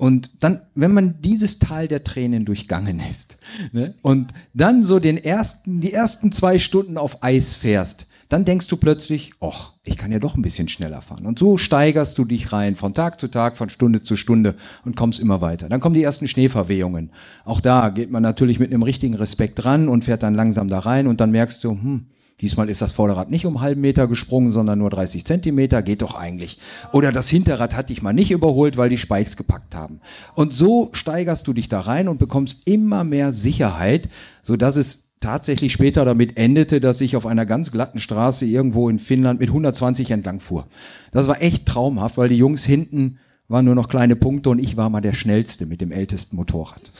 [0.00, 3.36] Und dann, wenn man dieses Tal der Tränen durchgangen ist
[3.72, 8.68] ne, und dann so den ersten, die ersten zwei Stunden auf Eis fährst, dann denkst
[8.68, 11.26] du plötzlich, ach, ich kann ja doch ein bisschen schneller fahren.
[11.26, 14.54] Und so steigerst du dich rein, von Tag zu Tag, von Stunde zu Stunde
[14.86, 15.68] und kommst immer weiter.
[15.68, 17.10] Dann kommen die ersten Schneeverwehungen.
[17.44, 20.78] Auch da geht man natürlich mit einem richtigen Respekt ran und fährt dann langsam da
[20.78, 22.06] rein und dann merkst du, hm,
[22.40, 26.02] Diesmal ist das Vorderrad nicht um einen halben Meter gesprungen, sondern nur 30 Zentimeter, geht
[26.02, 26.58] doch eigentlich.
[26.92, 30.00] Oder das Hinterrad hat dich mal nicht überholt, weil die Spikes gepackt haben.
[30.34, 34.08] Und so steigerst du dich da rein und bekommst immer mehr Sicherheit,
[34.42, 38.88] so dass es tatsächlich später damit endete, dass ich auf einer ganz glatten Straße irgendwo
[38.88, 40.66] in Finnland mit 120 entlang fuhr.
[41.12, 43.18] Das war echt traumhaft, weil die Jungs hinten
[43.50, 46.92] waren nur noch kleine Punkte und ich war mal der schnellste mit dem ältesten Motorrad.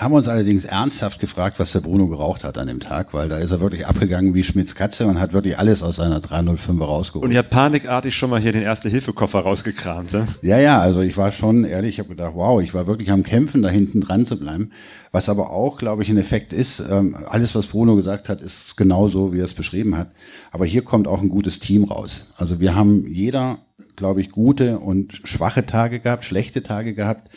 [0.00, 3.36] Haben uns allerdings ernsthaft gefragt, was der Bruno geraucht hat an dem Tag, weil da
[3.36, 7.26] ist er wirklich abgegangen wie Schmitz Katze und hat wirklich alles aus seiner 305er rausgeholt.
[7.26, 10.12] Und ihr habt panikartig schon mal hier den Erste-Hilfe-Koffer rausgekramt.
[10.12, 10.26] Ja?
[10.40, 13.24] Ja, ja, also ich war schon ehrlich, ich habe gedacht, wow, ich war wirklich am
[13.24, 14.70] Kämpfen, da hinten dran zu bleiben.
[15.12, 18.78] Was aber auch, glaube ich, ein Effekt ist, ähm, alles, was Bruno gesagt hat, ist
[18.78, 20.10] genau so, wie er es beschrieben hat.
[20.50, 22.22] Aber hier kommt auch ein gutes Team raus.
[22.38, 23.58] Also wir haben jeder,
[23.96, 27.28] glaube ich, gute und schwache Tage gehabt, schlechte Tage gehabt,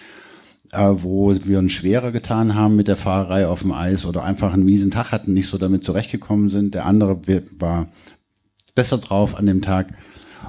[0.76, 4.66] wo wir uns schwerer getan haben mit der Fahrerei auf dem Eis oder einfach einen
[4.66, 6.76] miesen Tag hatten, nicht so damit zurechtgekommen sind.
[6.76, 7.20] Der andere
[7.60, 7.88] war
[8.76, 9.94] besser drauf an dem Tag.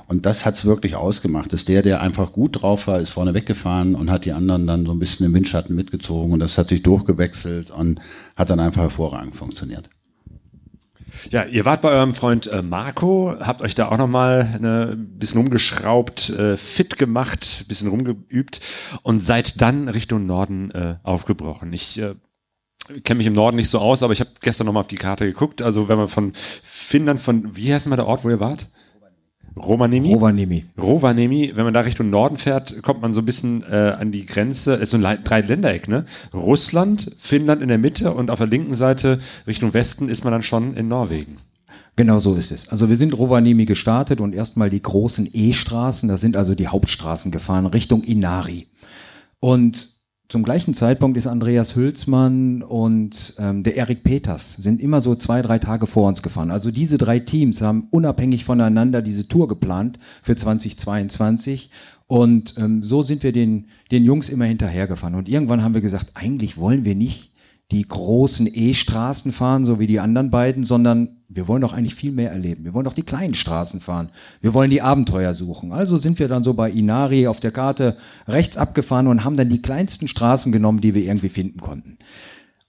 [0.06, 1.52] Und das hat's wirklich ausgemacht.
[1.52, 4.84] Dass der, der einfach gut drauf war, ist vorne weggefahren und hat die anderen dann
[4.84, 6.32] so ein bisschen im Windschatten mitgezogen.
[6.32, 8.00] Und das hat sich durchgewechselt und
[8.36, 9.88] hat dann einfach hervorragend funktioniert.
[11.30, 15.40] Ja, ihr wart bei eurem Freund äh, Marco, habt euch da auch nochmal ein bisschen
[15.40, 18.60] rumgeschraubt, äh, fit gemacht, bisschen rumgeübt
[19.02, 21.72] und seid dann Richtung Norden äh, aufgebrochen.
[21.72, 22.14] Ich äh,
[23.02, 25.26] kenne mich im Norden nicht so aus, aber ich habe gestern nochmal auf die Karte
[25.26, 25.62] geguckt.
[25.62, 28.66] Also wenn man von Finnland, von, wie heißt mal der Ort, wo ihr wart?
[29.56, 30.12] Rovaniemi?
[30.12, 30.64] Rovaniemi.
[30.76, 34.26] Rovaniemi, wenn man da Richtung Norden fährt, kommt man so ein bisschen äh, an die
[34.26, 36.04] Grenze, ist so ein Dreiländereck, ne?
[36.32, 40.42] Russland, Finnland in der Mitte und auf der linken Seite Richtung Westen ist man dann
[40.42, 41.38] schon in Norwegen.
[41.96, 42.68] Genau so ist es.
[42.68, 47.30] Also wir sind Rovaniemi gestartet und erstmal die großen E-Straßen, das sind also die Hauptstraßen
[47.30, 48.66] gefahren, Richtung Inari.
[49.38, 49.93] Und
[50.34, 55.42] zum gleichen Zeitpunkt ist Andreas Hülsmann und ähm, der Erik Peters sind immer so zwei,
[55.42, 56.50] drei Tage vor uns gefahren.
[56.50, 61.70] Also diese drei Teams haben unabhängig voneinander diese Tour geplant für 2022
[62.08, 65.14] und ähm, so sind wir den, den Jungs immer hinterhergefahren.
[65.14, 67.32] Und irgendwann haben wir gesagt, eigentlich wollen wir nicht
[67.70, 72.12] die großen E-Straßen fahren, so wie die anderen beiden, sondern wir wollen doch eigentlich viel
[72.12, 72.64] mehr erleben.
[72.64, 74.10] Wir wollen doch die kleinen Straßen fahren.
[74.40, 75.72] Wir wollen die Abenteuer suchen.
[75.72, 77.96] Also sind wir dann so bei Inari auf der Karte
[78.28, 81.98] rechts abgefahren und haben dann die kleinsten Straßen genommen, die wir irgendwie finden konnten.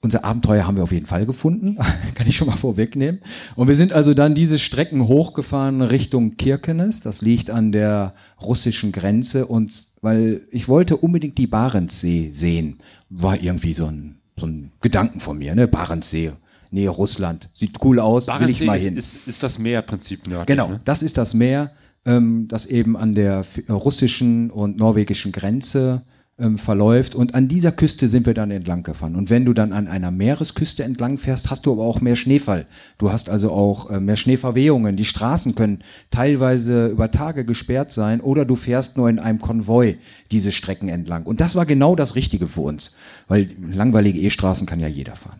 [0.01, 1.77] Unser Abenteuer haben wir auf jeden Fall gefunden,
[2.15, 3.21] kann ich schon mal vorwegnehmen.
[3.55, 7.01] Und wir sind also dann diese Strecken hochgefahren Richtung Kirkenes.
[7.01, 12.77] Das liegt an der russischen Grenze und weil ich wollte unbedingt die Barentssee sehen,
[13.09, 15.67] war irgendwie so ein so ein Gedanken von mir, ne?
[15.67, 16.33] Barentssee,
[16.71, 18.97] Nähe Russland, sieht cool aus, will ich mal ist, hin.
[18.97, 20.47] ist, ist das Meerprinzip nördlich.
[20.47, 20.81] Genau, Ne?
[20.85, 21.71] das ist das Meer,
[22.05, 26.03] ähm, das eben an der äh, russischen und norwegischen Grenze
[26.37, 27.15] ähm, verläuft.
[27.15, 29.15] Und an dieser Küste sind wir dann entlang gefahren.
[29.15, 32.65] Und wenn du dann an einer Meeresküste entlang fährst, hast du aber auch mehr Schneefall.
[32.97, 34.97] Du hast also auch äh, mehr Schneeverwehungen.
[34.97, 35.79] Die Straßen können
[36.11, 39.95] teilweise über Tage gesperrt sein oder du fährst nur in einem Konvoi
[40.31, 41.23] diese Strecken entlang.
[41.23, 42.91] Und das war genau das Richtige für uns,
[43.29, 45.39] weil langweilige E-Straßen kann ja jeder fahren.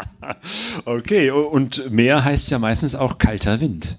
[0.84, 3.98] Okay, und Meer heißt ja meistens auch kalter Wind.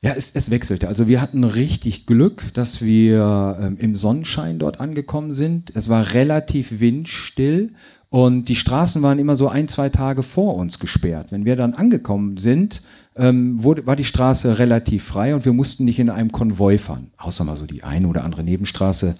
[0.00, 0.86] Ja, es, es wechselte.
[0.86, 5.72] Also wir hatten richtig Glück, dass wir ähm, im Sonnenschein dort angekommen sind.
[5.74, 7.72] Es war relativ windstill
[8.08, 11.32] und die Straßen waren immer so ein, zwei Tage vor uns gesperrt.
[11.32, 12.82] Wenn wir dann angekommen sind,
[13.16, 17.10] ähm, wurde, war die Straße relativ frei und wir mussten nicht in einem Konvoi fahren.
[17.18, 19.16] Außer mal so die eine oder andere Nebenstraße,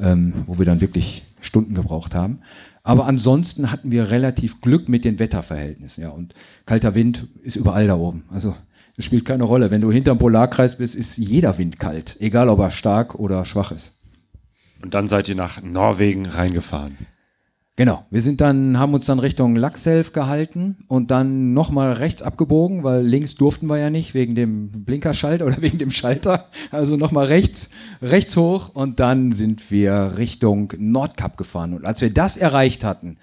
[0.00, 2.40] ähm, wo wir dann wirklich Stunden gebraucht haben.
[2.86, 6.02] Aber ansonsten hatten wir relativ Glück mit den Wetterverhältnissen.
[6.02, 6.34] Ja, und
[6.66, 8.24] kalter Wind ist überall da oben.
[8.30, 8.54] Also
[8.96, 9.72] das spielt keine Rolle.
[9.72, 13.72] Wenn du hinterm Polarkreis bist, ist jeder Wind kalt, egal ob er stark oder schwach
[13.72, 13.96] ist.
[14.82, 16.96] Und dann seid ihr nach Norwegen reingefahren.
[17.76, 18.06] Genau.
[18.10, 23.04] Wir sind dann, haben uns dann Richtung Laxelf gehalten und dann nochmal rechts abgebogen, weil
[23.04, 26.46] links durften wir ja nicht wegen dem Blinkerschalter oder wegen dem Schalter.
[26.70, 27.68] Also nochmal rechts,
[28.00, 31.74] rechts hoch und dann sind wir Richtung Nordkap gefahren.
[31.74, 33.18] Und als wir das erreicht hatten,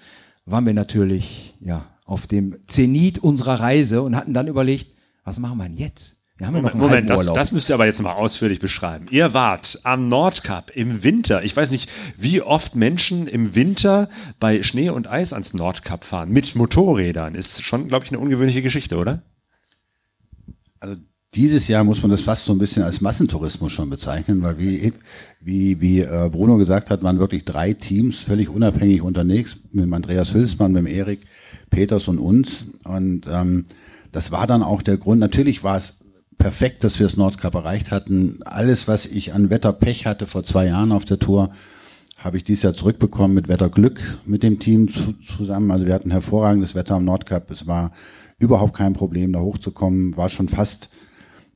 [0.46, 4.92] waren wir natürlich, ja, auf dem Zenit unserer Reise und hatten dann überlegt,
[5.24, 6.16] was machen wir denn jetzt?
[6.44, 9.06] Wir haben ja noch einen Moment, das, das müsst ihr aber jetzt mal ausführlich beschreiben.
[9.10, 11.42] Ihr wart am Nordkap im Winter.
[11.42, 16.28] Ich weiß nicht, wie oft Menschen im Winter bei Schnee und Eis ans Nordkap fahren.
[16.28, 17.34] Mit Motorrädern.
[17.34, 19.22] Ist schon, glaube ich, eine ungewöhnliche Geschichte, oder?
[20.80, 20.96] Also
[21.34, 24.92] dieses Jahr muss man das fast so ein bisschen als Massentourismus schon bezeichnen, weil wie,
[25.40, 30.34] wie, wie äh, Bruno gesagt hat, waren wirklich drei Teams völlig unabhängig unterwegs, mit Andreas
[30.34, 31.20] Hülsmann, mit Erik
[31.70, 32.66] Peters und uns.
[32.84, 33.64] Und ähm,
[34.12, 35.20] das war dann auch der Grund.
[35.20, 35.94] Natürlich war es
[36.44, 38.40] perfekt, dass wir das Nordkap erreicht hatten.
[38.44, 41.48] Alles, was ich an Wetterpech hatte vor zwei Jahren auf der Tour,
[42.18, 45.70] habe ich dieses Jahr zurückbekommen mit Wetterglück mit dem Team zu, zusammen.
[45.70, 47.50] Also wir hatten hervorragendes Wetter am Nordkap.
[47.50, 47.92] Es war
[48.38, 50.18] überhaupt kein Problem, da hochzukommen.
[50.18, 50.90] War schon fast,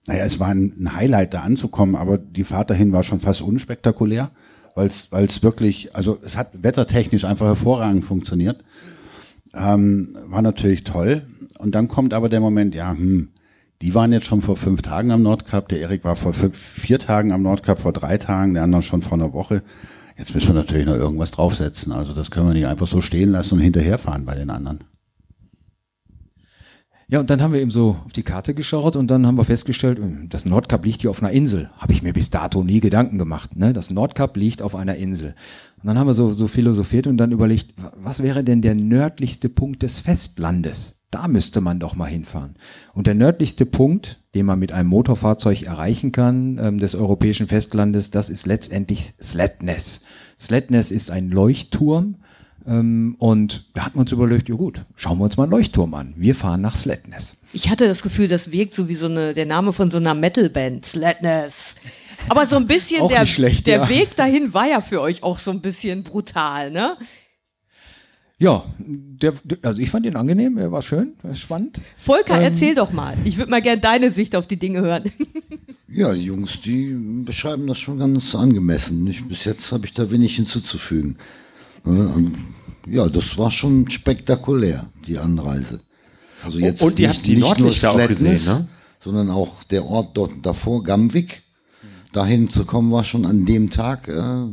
[0.06, 4.30] naja, es war ein, Highlight, da anzukommen, aber die Fahrt dahin war schon fast unspektakulär,
[4.74, 8.64] weil es wirklich, also es hat wettertechnisch einfach hervorragend funktioniert.
[9.52, 11.26] Ähm, war natürlich toll.
[11.58, 13.28] Und dann kommt aber der Moment, ja, hm,
[13.82, 16.98] die waren jetzt schon vor fünf Tagen am Nordkap, der Erik war vor fünf, vier
[16.98, 19.62] Tagen am Nordkap, vor drei Tagen, der andere schon vor einer Woche.
[20.16, 21.92] Jetzt müssen wir natürlich noch irgendwas draufsetzen.
[21.92, 24.80] Also das können wir nicht einfach so stehen lassen und hinterherfahren bei den anderen.
[27.10, 29.44] Ja, und dann haben wir eben so auf die Karte geschaut und dann haben wir
[29.44, 31.70] festgestellt, hm, das Nordkap liegt hier auf einer Insel.
[31.78, 33.56] Habe ich mir bis dato nie Gedanken gemacht.
[33.56, 33.72] Ne?
[33.72, 35.34] Das Nordkap liegt auf einer Insel.
[35.82, 39.48] Und dann haben wir so, so philosophiert und dann überlegt, was wäre denn der nördlichste
[39.48, 40.97] Punkt des Festlandes?
[41.10, 42.56] Da müsste man doch mal hinfahren.
[42.92, 48.10] Und der nördlichste Punkt, den man mit einem Motorfahrzeug erreichen kann, ähm, des europäischen Festlandes,
[48.10, 50.02] das ist letztendlich Sletnes.
[50.38, 52.16] Sletnes ist ein Leuchtturm,
[52.68, 55.94] ähm, und da hatten wir uns überlegt, ja gut, schauen wir uns mal einen Leuchtturm
[55.94, 56.12] an.
[56.16, 57.36] Wir fahren nach Sletnes.
[57.54, 60.14] Ich hatte das Gefühl, das wirkt so wie so eine, der Name von so einer
[60.14, 61.76] Metalband, Slatness.
[62.28, 63.88] Aber so ein bisschen der, schlecht, der ja.
[63.88, 66.96] Weg dahin war ja für euch auch so ein bisschen brutal, ne?
[68.40, 71.80] Ja, der, der, also ich fand ihn angenehm, er war schön, er war spannend.
[71.98, 72.42] Volker, Ähm.
[72.44, 73.16] erzähl doch mal.
[73.24, 75.04] Ich würde mal gerne deine Sicht auf die Dinge hören.
[75.90, 79.06] Ja, die Jungs, die beschreiben das schon ganz angemessen.
[79.06, 81.16] Ich, bis jetzt habe ich da wenig hinzuzufügen.
[81.86, 82.34] Äh, und
[82.86, 85.80] Ja, das war schon spektakulär, die Anreise.
[86.44, 88.68] Also jetzt und ihr nicht, habt die nicht nur Nordlichter auch gesehen, ne?
[89.02, 91.42] Sondern auch der Ort dort davor, Gamvik.
[92.12, 94.44] Dahin zu kommen war schon an dem Tag, äh,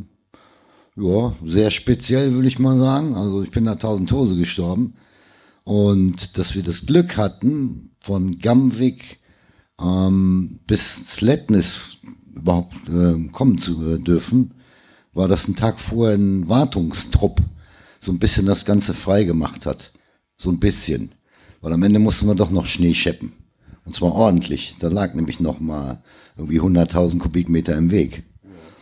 [0.97, 3.15] ja, sehr speziell, würde ich mal sagen.
[3.15, 4.95] Also ich bin da tausend Tose gestorben.
[5.63, 9.19] Und dass wir das Glück hatten, von Gamvik
[9.81, 11.97] ähm, bis Sletnes
[12.36, 14.53] überhaupt äh, kommen zu äh, dürfen,
[15.13, 17.41] war, dass ein Tag vorher ein Wartungstrupp
[17.99, 19.91] so ein bisschen das Ganze frei gemacht hat.
[20.38, 21.12] So ein bisschen.
[21.62, 23.34] Weil am Ende mussten wir doch noch Schnee scheppen.
[23.86, 24.75] Und zwar ordentlich.
[24.79, 26.03] Da lag nämlich noch mal
[26.38, 28.23] irgendwie 100.000 Kubikmeter im Weg.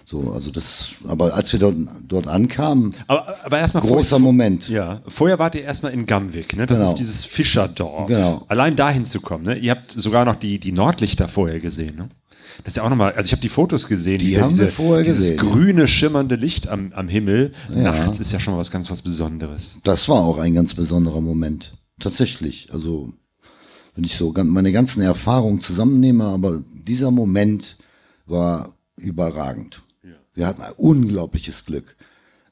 [0.06, 1.76] So, also das, aber als wir dort,
[2.08, 4.68] dort ankamen, Aber, aber erstmal großer vor- Moment.
[4.70, 6.66] Ja, vorher wart ihr erstmal in Gamvik, ne?
[6.66, 6.92] Das Genau.
[6.92, 8.08] ist dieses Fischerdorf.
[8.08, 8.44] Genau.
[8.50, 9.56] Allein dahin zu kommen, ne?
[9.58, 12.10] Ihr habt sogar noch die, die Nordlichter vorher gesehen, ne?
[12.64, 14.70] Das ist ja auch nochmal, also ich habe die Fotos gesehen, Die wieder haben wir
[14.70, 15.38] vorher dieses gesehen.
[15.38, 17.54] grüne, schimmernde Licht am, am Himmel.
[17.74, 19.80] Nachts ist ja schon mal was ganz was Besonderes.
[19.84, 21.74] Das war auch ein ganz besonderer Moment.
[22.00, 22.70] Tatsächlich.
[22.74, 23.12] Also,
[23.96, 27.78] wenn ich so meine ganzen Erfahrungen zusammennehme, aber dieser Moment
[28.28, 29.82] war überragend.
[30.34, 31.96] Wir hatten ein unglaubliches Glück.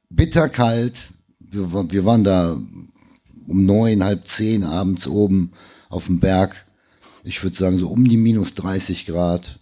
[0.10, 1.10] Bitterkalt.
[1.40, 5.52] Wir, wir waren da um neun, halb zehn abends oben
[5.90, 6.66] auf dem Berg.
[7.24, 9.60] Ich würde sagen, so um die minus 30 Grad.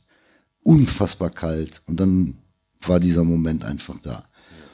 [0.62, 1.82] Unfassbar kalt.
[1.88, 2.38] Und dann
[2.82, 4.26] war dieser Moment einfach da.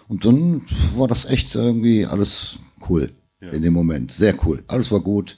[0.07, 0.61] Und dann
[0.95, 2.57] war das echt irgendwie alles
[2.89, 4.11] cool in dem Moment.
[4.11, 4.63] Sehr cool.
[4.67, 5.37] Alles war gut.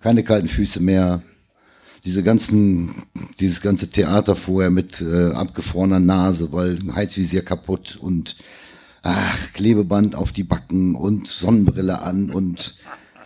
[0.00, 1.22] Keine kalten Füße mehr.
[2.04, 2.94] Diese ganzen,
[3.40, 8.36] dieses ganze Theater vorher mit äh, abgefrorener Nase, weil Heizvisier kaputt und
[9.02, 12.76] ach, Klebeband auf die Backen und Sonnenbrille an und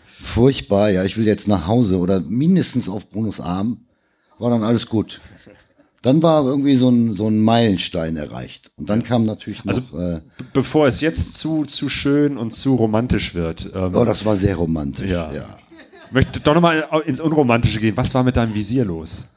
[0.06, 0.90] furchtbar.
[0.90, 3.82] Ja, ich will jetzt nach Hause oder mindestens auf Brunos Arm.
[4.38, 5.20] War dann alles gut.
[6.00, 8.72] Dann war irgendwie so ein, so ein Meilenstein erreicht.
[8.76, 10.20] Und dann kam natürlich noch, Also- äh,
[10.52, 14.56] Bevor es jetzt zu, zu schön und zu romantisch wird, ähm, oh, das war sehr
[14.56, 15.08] romantisch.
[15.10, 15.32] Ja.
[15.32, 15.58] ja.
[16.12, 17.96] Möchte doch nochmal ins Unromantische gehen.
[17.96, 19.28] Was war mit deinem Visier los?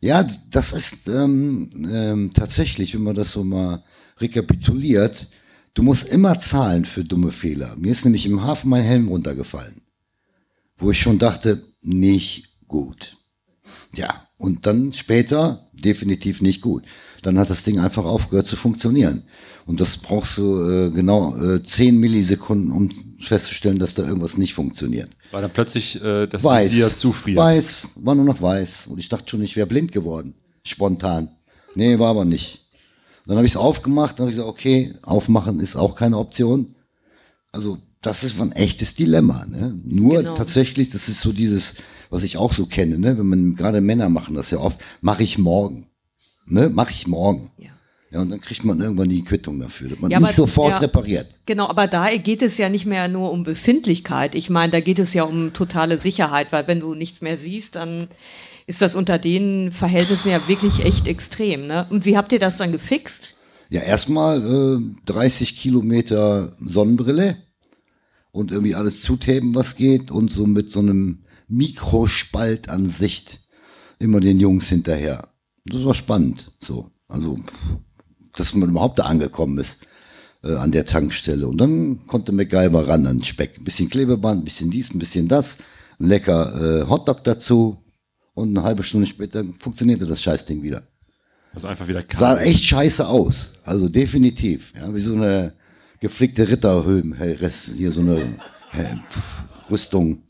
[0.00, 3.82] Ja, das ist ähm, ähm, tatsächlich, wenn man das so mal
[4.18, 5.28] rekapituliert,
[5.74, 7.74] du musst immer zahlen für dumme Fehler.
[7.76, 9.82] Mir ist nämlich im Hafen mein Helm runtergefallen,
[10.76, 13.16] wo ich schon dachte, nicht gut.
[13.94, 16.84] Ja, und dann später definitiv nicht gut.
[17.22, 19.24] Dann hat das Ding einfach aufgehört zu funktionieren.
[19.66, 24.54] Und das brauchst du äh, genau äh, 10 Millisekunden, um festzustellen, dass da irgendwas nicht
[24.54, 25.10] funktioniert.
[25.30, 26.70] Weil dann plötzlich äh, das Weiß.
[26.70, 27.38] Visier zufriert.
[27.38, 28.86] Weiß, war nur noch weiß.
[28.86, 30.34] Und ich dachte schon, ich wäre blind geworden.
[30.64, 31.30] Spontan.
[31.74, 32.66] Nee, war aber nicht.
[33.26, 36.74] Dann habe ich es aufgemacht, dann habe ich gesagt, okay, aufmachen ist auch keine Option.
[37.52, 39.44] Also das ist ein echtes Dilemma.
[39.46, 39.78] Ne?
[39.84, 40.34] Nur Genau.
[40.34, 41.74] tatsächlich, das ist so dieses,
[42.08, 43.18] was ich auch so kenne, ne?
[43.18, 45.88] wenn man gerade Männer machen das ja oft, mache ich morgen.
[46.46, 46.70] Ne?
[46.70, 47.50] Mache ich morgen.
[47.58, 47.70] Ja.
[48.10, 50.70] Ja, und dann kriegt man irgendwann die Quittung dafür, dass man Ja, nicht aber- sofort
[50.72, 50.78] ja.
[50.78, 51.26] repariert.
[51.46, 54.34] Genau, aber da geht es ja nicht mehr nur um Befindlichkeit.
[54.34, 57.76] Ich meine, da geht es ja um totale Sicherheit, weil wenn du nichts mehr siehst,
[57.76, 58.08] dann
[58.66, 61.66] ist das unter den Verhältnissen ja wirklich echt extrem.
[61.66, 61.86] Ne?
[61.90, 63.34] Und wie habt ihr das dann gefixt?
[63.70, 67.36] Ja, erstmal äh, 30 Kilometer Sonnenbrille
[68.30, 73.40] und irgendwie alles zutapen, was geht und so mit so einem Mikrospalt an Sicht
[73.98, 75.28] immer den Jungs hinterher.
[75.66, 76.90] Das war spannend, so.
[77.08, 77.38] Also,
[78.38, 79.78] dass man überhaupt da angekommen ist
[80.44, 81.46] äh, an der Tankstelle.
[81.48, 83.58] Und dann konnte MacGyver ran an Speck.
[83.58, 85.58] Ein bisschen Klebeband, ein bisschen dies, ein bisschen das.
[85.98, 87.78] Ein lecker äh, Hotdog dazu.
[88.34, 90.82] Und eine halbe Stunde später funktionierte das Scheißding wieder
[91.52, 92.46] Also einfach wieder sah kalt.
[92.46, 93.52] echt scheiße aus.
[93.64, 94.72] Also definitiv.
[94.76, 95.54] Ja, wie so eine
[96.00, 97.16] geflickte Ritterhülm,
[97.76, 98.38] hier so eine
[99.68, 100.22] Rüstung.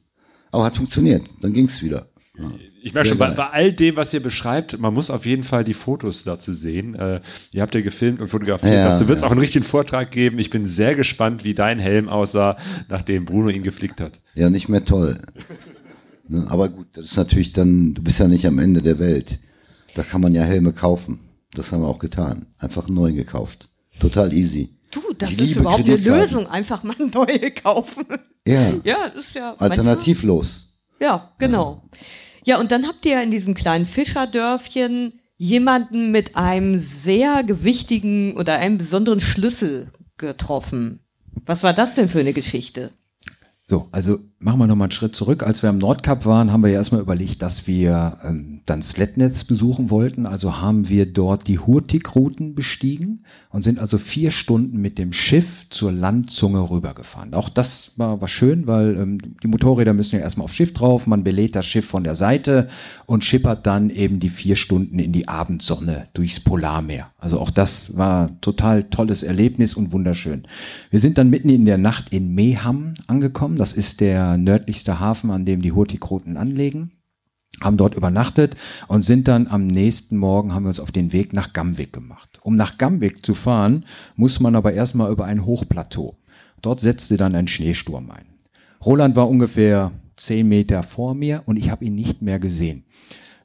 [0.50, 1.26] Aber hat funktioniert.
[1.42, 2.06] Dann ging's wieder.
[2.38, 2.50] Ja.
[2.88, 5.62] Ich merke schon, bei, bei all dem, was ihr beschreibt, man muss auf jeden Fall
[5.62, 6.94] die Fotos dazu sehen.
[6.94, 7.20] Äh,
[7.52, 8.72] ihr habt ja gefilmt und fotografiert.
[8.72, 9.28] Ja, dazu wird es ja.
[9.28, 10.38] auch einen richtigen Vortrag geben.
[10.38, 12.56] Ich bin sehr gespannt, wie dein Helm aussah,
[12.88, 14.20] nachdem Bruno ihn geflickt hat.
[14.34, 15.20] Ja, nicht mehr toll.
[16.28, 19.38] Ne, aber gut, das ist natürlich dann, du bist ja nicht am Ende der Welt.
[19.94, 21.20] Da kann man ja Helme kaufen.
[21.54, 22.46] Das haben wir auch getan.
[22.58, 23.68] Einfach einen neuen gekauft.
[23.98, 24.74] Total easy.
[24.90, 25.96] Du, das Ich ist überhaupt eine.
[25.96, 26.46] Lösung.
[26.46, 28.04] Einfach mal neue kaufen.
[28.46, 29.54] Ja, Ja, das ist ja.
[29.58, 30.72] alternativlos.
[31.00, 31.82] Ja, genau.
[31.92, 31.98] Ja,
[32.56, 38.78] und dann habt ihr in diesem kleinen Fischerdörfchen jemanden mit einem sehr gewichtigen oder einem
[38.78, 41.00] besonderen Schlüssel getroffen.
[41.46, 42.92] Was war das denn für eine Geschichte?
[43.66, 45.42] So, also machen wir nochmal einen Schritt zurück.
[45.42, 49.42] Als wir am Nordkap waren, haben wir ja erstmal überlegt, dass wir ähm, dann Sletnetz
[49.42, 50.26] besuchen wollten.
[50.26, 55.66] Also haben wir dort die Hurtigruten bestiegen und sind also vier Stunden mit dem Schiff
[55.70, 57.34] zur Landzunge rübergefahren.
[57.34, 61.08] Auch das war, war schön, weil ähm, die Motorräder müssen ja erstmal aufs Schiff drauf.
[61.08, 62.68] Man belädt das Schiff von der Seite
[63.06, 67.10] und schippert dann eben die vier Stunden in die Abendsonne durchs Polarmeer.
[67.18, 70.44] Also auch das war total tolles Erlebnis und wunderschön.
[70.90, 73.56] Wir sind dann mitten in der Nacht in Meham angekommen.
[73.56, 76.90] Das ist der nördlichste Hafen, an dem die Hurtigruten anlegen.
[77.60, 78.56] Haben dort übernachtet
[78.86, 82.38] und sind dann am nächsten Morgen haben wir uns auf den Weg nach Gamvik gemacht.
[82.42, 86.18] Um nach Gamvik zu fahren, muss man aber erstmal über ein Hochplateau.
[86.62, 88.26] Dort setzte dann ein Schneesturm ein.
[88.84, 92.84] Roland war ungefähr zehn Meter vor mir und ich habe ihn nicht mehr gesehen.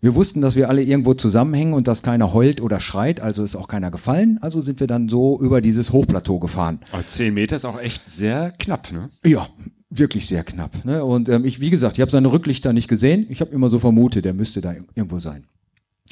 [0.03, 3.55] Wir wussten, dass wir alle irgendwo zusammenhängen und dass keiner heult oder schreit, also ist
[3.55, 4.38] auch keiner gefallen.
[4.41, 6.79] Also sind wir dann so über dieses Hochplateau gefahren.
[6.91, 9.11] Aber 10 Meter ist auch echt sehr knapp, ne?
[9.25, 9.47] Ja,
[9.97, 10.85] wirklich sehr knapp.
[10.85, 11.03] Ne?
[11.03, 13.25] Und ähm, ich, wie gesagt, ich habe seine Rücklichter nicht gesehen.
[13.29, 15.45] Ich habe immer so vermutet, der müsste da irgendwo sein.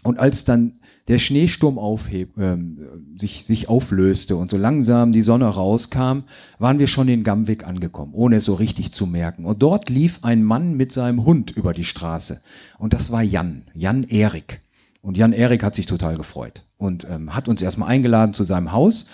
[0.04, 2.80] Und als dann der Schneesturm aufheb, ähm,
[3.20, 6.24] sich, sich auflöste und so langsam die Sonne rauskam,
[6.58, 9.46] waren wir schon in Gamvik angekommen, ohne es so richtig zu merken.
[9.46, 12.42] Und dort lief ein Mann mit seinem Hund über die Straße.
[12.78, 14.62] Und das war Jan, Jan Erik.
[15.02, 18.72] Und Jan Erik hat sich total gefreut und ähm, hat uns erstmal eingeladen zu seinem
[18.72, 19.08] Haus.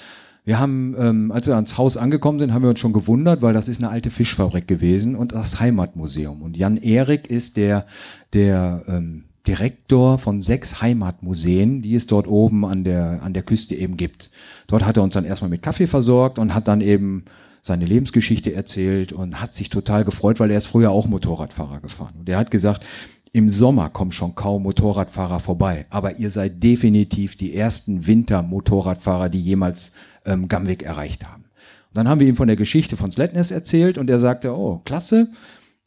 [0.48, 3.54] Wir haben, ähm, als wir ans Haus angekommen sind, haben wir uns schon gewundert, weil
[3.54, 6.42] das ist eine alte Fischfabrik gewesen und das Heimatmuseum.
[6.42, 7.86] Und Jan Erik ist der,
[8.32, 13.76] der ähm, Direktor von sechs Heimatmuseen, die es dort oben an der, an der Küste
[13.76, 14.32] eben gibt.
[14.68, 17.26] Dort hat er uns dann erstmal mit Kaffee versorgt und hat dann eben
[17.62, 22.16] seine Lebensgeschichte erzählt und hat sich total gefreut, weil er ist früher auch Motorradfahrer gefahren.
[22.20, 22.86] Und er hat gesagt,
[23.34, 29.42] im Sommer kommen schon kaum Motorradfahrer vorbei, aber ihr seid definitiv die ersten Winter-Motorradfahrer, die
[29.42, 29.92] jemals
[30.28, 31.46] ähm, Gamvik erreicht haben.
[31.90, 34.82] Und dann haben wir ihm von der Geschichte von Sletness erzählt und er sagte, oh,
[34.86, 35.32] klasse,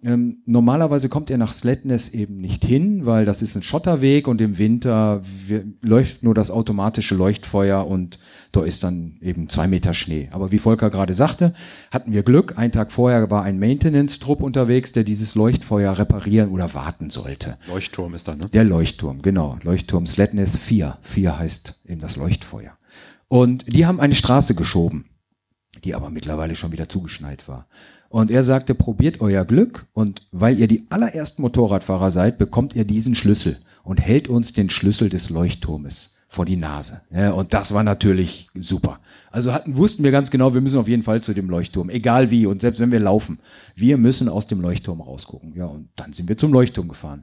[0.02, 4.40] ähm, normalerweise kommt er nach Sletness eben nicht hin, weil das ist ein Schotterweg und
[4.40, 8.18] im Winter wir, läuft nur das automatische Leuchtfeuer und
[8.50, 10.28] da ist dann eben zwei Meter Schnee.
[10.32, 11.52] Aber wie Volker gerade sagte,
[11.90, 12.56] hatten wir Glück.
[12.56, 17.58] Ein Tag vorher war ein Maintenance-Trupp unterwegs, der dieses Leuchtfeuer reparieren oder warten sollte.
[17.68, 18.46] Leuchtturm ist da, ne?
[18.52, 19.58] Der Leuchtturm, genau.
[19.62, 20.96] Leuchtturm Sletness 4.
[21.02, 22.72] 4 heißt eben das Leuchtfeuer.
[23.30, 25.04] Und die haben eine Straße geschoben,
[25.84, 27.68] die aber mittlerweile schon wieder zugeschneit war.
[28.08, 32.84] Und er sagte, probiert euer Glück und weil ihr die allerersten Motorradfahrer seid, bekommt ihr
[32.84, 37.02] diesen Schlüssel und hält uns den Schlüssel des Leuchtturmes vor die Nase.
[37.12, 38.98] Ja, und das war natürlich super.
[39.30, 42.32] Also hatten, wussten wir ganz genau, wir müssen auf jeden Fall zu dem Leuchtturm, egal
[42.32, 43.38] wie und selbst wenn wir laufen,
[43.76, 45.54] wir müssen aus dem Leuchtturm rausgucken.
[45.54, 47.22] Ja, und dann sind wir zum Leuchtturm gefahren.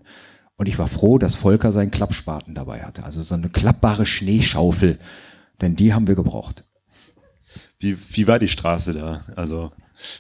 [0.56, 5.00] Und ich war froh, dass Volker seinen Klappspaten dabei hatte, also so eine klappbare Schneeschaufel,
[5.62, 6.64] denn die haben wir gebraucht.
[7.80, 9.26] Wie, wie war die Straße da?
[9.36, 9.72] Also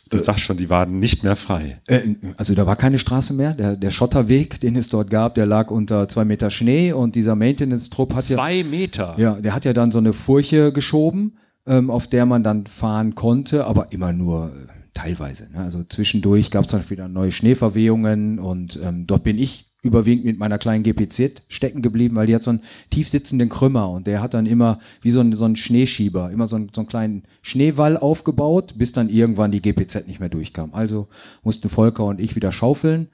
[0.09, 1.79] Du sagst schon, die waren nicht mehr frei.
[1.87, 3.53] Äh, also da war keine Straße mehr.
[3.53, 7.35] Der, der Schotterweg, den es dort gab, der lag unter zwei Meter Schnee und dieser
[7.35, 8.63] Maintenance-Trupp hat Zwei ja.
[8.63, 9.15] Meter?
[9.17, 13.13] Ja, der hat ja dann so eine Furche geschoben, ähm, auf der man dann fahren
[13.13, 15.47] konnte, aber immer nur äh, teilweise.
[15.51, 15.59] Ne?
[15.59, 20.37] Also zwischendurch gab es dann wieder neue Schneeverwehungen und ähm, dort bin ich überwiegend mit
[20.37, 24.21] meiner kleinen GPZ stecken geblieben, weil die hat so einen tief sitzenden Krümmer und der
[24.21, 27.23] hat dann immer wie so ein, so ein Schneeschieber, immer so, ein, so einen kleinen
[27.41, 30.73] Schneewall aufgebaut, bis dann irgendwann die GPZ nicht mehr durchkam.
[30.73, 31.07] Also
[31.43, 33.07] mussten Volker und ich wieder schaufeln.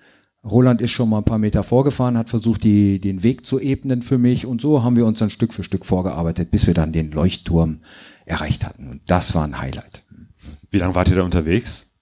[0.43, 4.01] Roland ist schon mal ein paar Meter vorgefahren, hat versucht, die, den Weg zu ebnen
[4.01, 6.91] für mich und so haben wir uns dann Stück für Stück vorgearbeitet, bis wir dann
[6.91, 7.80] den Leuchtturm
[8.26, 8.89] erreicht hatten.
[8.89, 10.03] Und das war ein Highlight.
[10.69, 11.93] Wie lange wart ihr da unterwegs?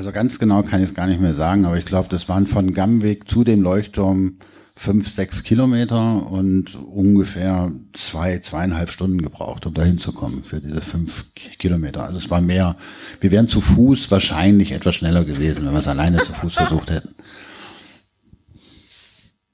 [0.00, 2.46] Also ganz genau kann ich es gar nicht mehr sagen, aber ich glaube, das waren
[2.46, 4.38] von Gamweg zu dem Leuchtturm
[4.74, 11.26] fünf, sechs Kilometer und ungefähr zwei, zweieinhalb Stunden gebraucht, um da hinzukommen für diese fünf
[11.34, 12.04] Kilometer.
[12.04, 12.76] Also es war mehr,
[13.20, 16.90] wir wären zu Fuß wahrscheinlich etwas schneller gewesen, wenn wir es alleine zu Fuß versucht
[16.90, 17.14] hätten.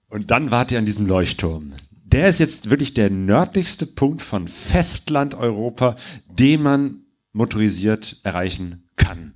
[0.08, 1.72] Und dann wart ihr an diesem Leuchtturm.
[2.04, 5.96] Der ist jetzt wirklich der nördlichste Punkt von Festlandeuropa,
[6.30, 7.00] den man
[7.32, 9.32] motorisiert erreichen kann.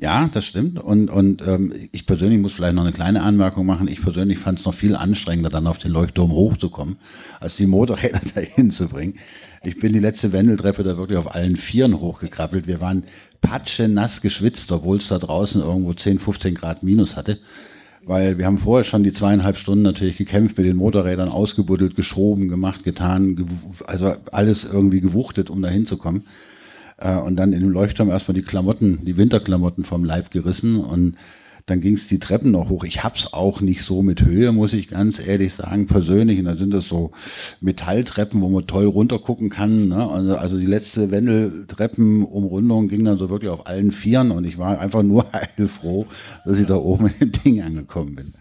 [0.00, 0.78] Ja, das stimmt.
[0.78, 3.88] Und, und ähm, ich persönlich muss vielleicht noch eine kleine Anmerkung machen.
[3.88, 6.96] Ich persönlich fand es noch viel anstrengender, dann auf den Leuchtturm hochzukommen,
[7.40, 9.14] als die Motorräder dahin zu bringen.
[9.64, 12.68] Ich bin die letzte Wendeltreppe da wirklich auf allen Vieren hochgekrabbelt.
[12.68, 13.04] Wir waren
[13.40, 17.38] patsche nass geschwitzt, obwohl es da draußen irgendwo 10, 15 Grad minus hatte.
[18.04, 22.46] Weil wir haben vorher schon die zweieinhalb Stunden natürlich gekämpft mit den Motorrädern, ausgebuddelt, geschoben,
[22.46, 23.44] gemacht, getan,
[23.86, 26.22] also alles irgendwie gewuchtet, um da hinzukommen
[26.98, 31.16] äh, und dann in dem Leuchtturm erstmal die Klamotten, die Winterklamotten vom Leib gerissen und
[31.68, 32.84] dann ging es die Treppen noch hoch.
[32.84, 36.38] Ich hab's auch nicht so mit Höhe, muss ich ganz ehrlich sagen, persönlich.
[36.38, 37.10] Und dann sind das so
[37.60, 39.88] Metalltreppen, wo man toll runtergucken kann.
[39.88, 40.08] Ne?
[40.08, 44.80] Also, also die letzte Wendeltreppenumrundung ging dann so wirklich auf allen Vieren und ich war
[44.80, 46.06] einfach nur heilfroh,
[46.46, 48.34] dass ich da oben in dem Ding angekommen bin.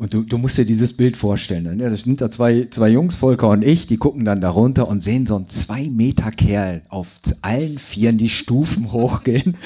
[0.00, 1.76] Und du, du musst dir dieses Bild vorstellen.
[1.76, 1.90] Ne?
[1.90, 5.02] Das sind da zwei, zwei Jungs, Volker und ich, die gucken dann da runter und
[5.02, 7.08] sehen so einen zwei Meter Kerl auf
[7.42, 9.56] allen Vieren die Stufen hochgehen.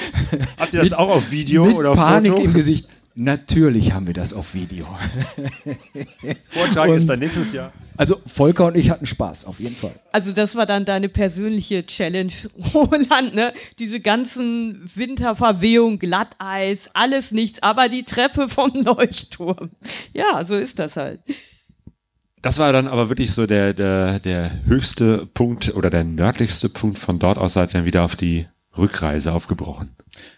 [0.58, 2.44] Habt ihr das Mit- auch auf Video mit oder Panik Foto?
[2.44, 2.88] im Gesicht.
[3.14, 4.86] Natürlich haben wir das auf Video.
[6.46, 7.72] Vortrag Und- ist dann nächstes Jahr.
[7.96, 9.94] Also Volker und ich hatten Spaß, auf jeden Fall.
[10.12, 12.32] Also das war dann deine persönliche Challenge,
[12.74, 13.52] Roland, ne?
[13.78, 19.70] Diese ganzen Winterverwehungen, Glatteis, alles nichts, aber die Treppe vom Leuchtturm.
[20.14, 21.20] Ja, so ist das halt.
[22.40, 26.98] Das war dann aber wirklich so der, der, der höchste Punkt oder der nördlichste Punkt.
[26.98, 28.46] Von dort aus seid ihr dann wieder auf die
[28.76, 29.90] Rückreise aufgebrochen.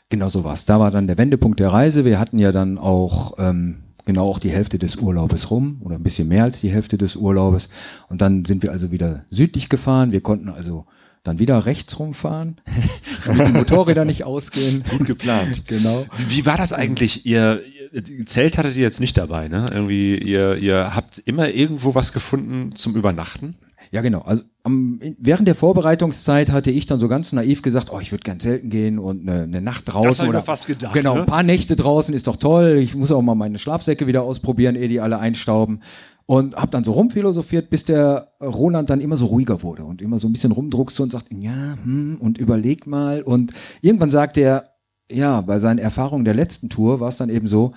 [0.08, 0.64] Genau so war's.
[0.64, 2.04] Da war dann der Wendepunkt der Reise.
[2.04, 6.02] Wir hatten ja dann auch ähm, genau auch die Hälfte des Urlaubes rum oder ein
[6.02, 7.68] bisschen mehr als die Hälfte des Urlaubes.
[8.08, 10.12] Und dann sind wir also wieder südlich gefahren.
[10.12, 10.86] Wir konnten also
[11.22, 12.60] dann wieder rechts rumfahren,
[13.24, 14.84] damit die Motorräder nicht ausgehen.
[14.90, 15.66] Gut geplant.
[15.66, 16.04] Genau.
[16.16, 17.24] Wie, wie war das eigentlich?
[17.24, 17.62] Ihr,
[17.92, 19.64] ihr Zelt hattet ihr jetzt nicht dabei, ne?
[19.72, 23.56] Irgendwie, ihr, ihr habt immer irgendwo was gefunden zum Übernachten?
[23.94, 24.22] Ja, genau.
[24.22, 28.24] Also am, während der Vorbereitungszeit hatte ich dann so ganz naiv gesagt, oh, ich würde
[28.24, 31.20] gern zelten gehen und eine, eine Nacht draußen ich oder fast gedacht, genau, ne?
[31.20, 32.78] ein paar Nächte draußen ist doch toll.
[32.80, 35.80] Ich muss auch mal meine Schlafsäcke wieder ausprobieren, ehe die alle einstauben.
[36.26, 40.18] Und hab dann so rumphilosophiert, bis der Roland dann immer so ruhiger wurde und immer
[40.18, 43.22] so ein bisschen rumdruckste und sagt, ja, hm, und überleg mal.
[43.22, 44.70] Und irgendwann sagte er,
[45.08, 47.74] ja, bei seinen Erfahrungen der letzten Tour war es dann eben so,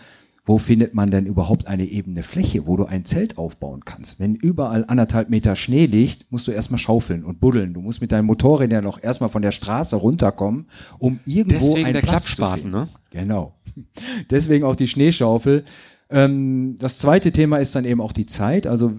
[0.48, 4.18] wo findet man denn überhaupt eine ebene Fläche, wo du ein Zelt aufbauen kannst?
[4.18, 7.74] Wenn überall anderthalb Meter Schnee liegt, musst du erstmal schaufeln und buddeln.
[7.74, 10.68] Du musst mit deinem Motorrad ja noch erstmal von der Straße runterkommen,
[11.00, 12.72] um irgendwo Deswegen einen der Platz zu finden.
[12.72, 12.88] ne?
[13.12, 13.56] Genau.
[14.30, 15.66] Deswegen auch die Schneeschaufel.
[16.10, 18.68] Ähm, das zweite Thema ist dann eben auch die Zeit.
[18.68, 18.94] Also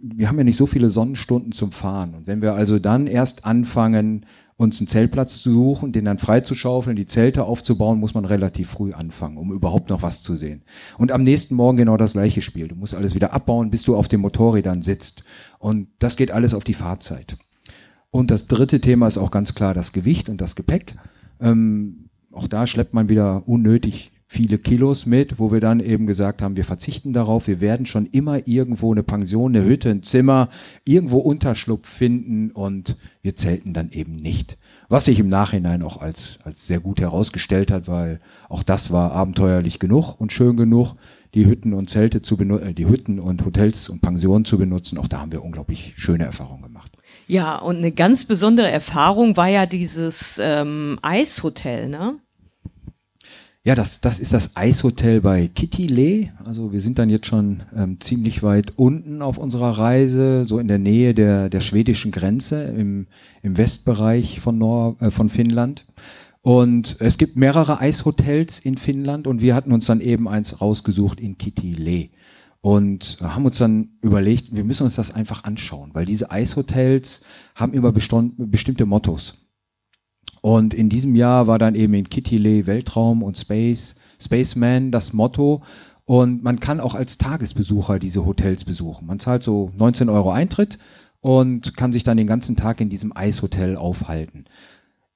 [0.00, 2.14] wir haben ja nicht so viele Sonnenstunden zum Fahren.
[2.14, 4.24] Und wenn wir also dann erst anfangen,
[4.56, 8.92] uns einen Zeltplatz zu suchen, den dann freizuschaufeln, die Zelte aufzubauen, muss man relativ früh
[8.92, 10.64] anfangen, um überhaupt noch was zu sehen.
[10.96, 12.68] Und am nächsten Morgen genau das gleiche Spiel.
[12.68, 15.24] Du musst alles wieder abbauen, bis du auf den Motorrädern sitzt.
[15.58, 17.36] Und das geht alles auf die Fahrzeit.
[18.10, 20.94] Und das dritte Thema ist auch ganz klar das Gewicht und das Gepäck.
[21.38, 26.42] Ähm, auch da schleppt man wieder unnötig viele Kilos mit, wo wir dann eben gesagt
[26.42, 30.48] haben, wir verzichten darauf, wir werden schon immer irgendwo eine Pension, eine Hütte, ein Zimmer,
[30.84, 34.58] irgendwo Unterschlupf finden und wir zelten dann eben nicht.
[34.88, 39.12] Was sich im Nachhinein auch als, als sehr gut herausgestellt hat, weil auch das war
[39.12, 40.96] abenteuerlich genug und schön genug,
[41.34, 44.98] die Hütten und Zelte zu benutzen, äh, die Hütten und Hotels und Pensionen zu benutzen.
[44.98, 46.92] Auch da haben wir unglaublich schöne Erfahrungen gemacht.
[47.28, 52.18] Ja, und eine ganz besondere Erfahrung war ja dieses ähm, Eishotel, ne?
[53.66, 56.28] Ja, das, das ist das Eishotel bei Kitty Lee.
[56.44, 60.68] Also wir sind dann jetzt schon ähm, ziemlich weit unten auf unserer Reise, so in
[60.68, 63.08] der Nähe der, der schwedischen Grenze im,
[63.42, 65.84] im Westbereich von, Nor äh, von Finnland.
[66.42, 71.18] Und es gibt mehrere Eishotels in Finnland und wir hatten uns dann eben eins rausgesucht
[71.18, 72.10] in Kitty Lee.
[72.60, 77.20] Und haben uns dann überlegt, wir müssen uns das einfach anschauen, weil diese Eishotels
[77.56, 79.34] haben immer bestimmte Mottos.
[80.40, 85.62] Und in diesem Jahr war dann eben in Kittilä Weltraum und Space, Spaceman das Motto.
[86.04, 89.06] Und man kann auch als Tagesbesucher diese Hotels besuchen.
[89.06, 90.78] Man zahlt so 19 Euro Eintritt
[91.20, 94.44] und kann sich dann den ganzen Tag in diesem Eishotel aufhalten.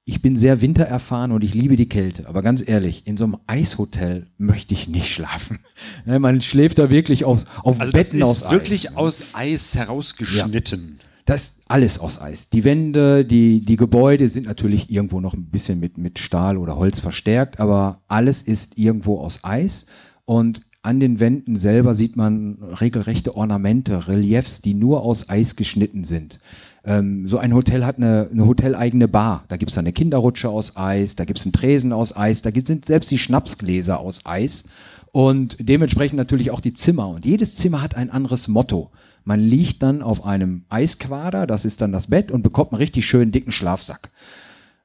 [0.04, 2.28] Ich bin sehr wintererfahren und ich liebe die Kälte.
[2.28, 5.61] Aber ganz ehrlich, in so einem Eishotel möchte ich nicht schlafen.
[6.04, 8.50] Ne, Man schläft da wirklich auf, auf Also das Betten aus ist Eis.
[8.50, 10.98] wirklich aus Eis herausgeschnitten.
[11.30, 12.48] Das ist alles aus Eis.
[12.48, 16.74] Die Wände, die, die Gebäude sind natürlich irgendwo noch ein bisschen mit, mit Stahl oder
[16.74, 19.86] Holz verstärkt, aber alles ist irgendwo aus Eis.
[20.24, 26.02] Und an den Wänden selber sieht man regelrechte Ornamente, Reliefs, die nur aus Eis geschnitten
[26.02, 26.40] sind.
[26.84, 29.44] Ähm, so ein Hotel hat eine, eine hoteleigene Bar.
[29.46, 32.66] Da gibt's dann eine Kinderrutsche aus Eis, da gibt's einen Tresen aus Eis, da gibt,
[32.66, 34.64] sind selbst die Schnapsgläser aus Eis.
[35.12, 37.08] Und dementsprechend natürlich auch die Zimmer.
[37.08, 38.90] Und jedes Zimmer hat ein anderes Motto.
[39.30, 43.06] Man liegt dann auf einem Eisquader, das ist dann das Bett, und bekommt einen richtig
[43.06, 44.10] schönen dicken Schlafsack.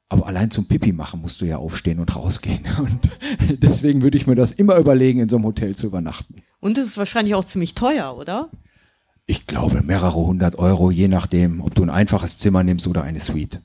[0.08, 2.64] Aber allein zum Pipi machen musst du ja aufstehen und rausgehen.
[2.78, 3.10] Und
[3.64, 6.44] deswegen würde ich mir das immer überlegen, in so einem Hotel zu übernachten.
[6.60, 8.52] Und es ist wahrscheinlich auch ziemlich teuer, oder?
[9.26, 13.22] Ich glaube, mehrere hundert Euro, je nachdem, ob du ein einfaches Zimmer nimmst oder eine
[13.22, 13.64] Suite.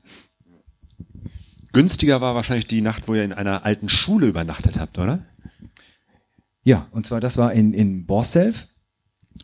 [1.73, 5.27] Günstiger war wahrscheinlich die Nacht, wo ihr in einer alten Schule übernachtet habt, oder?
[6.63, 8.67] Ja, und zwar das war in, in Borself.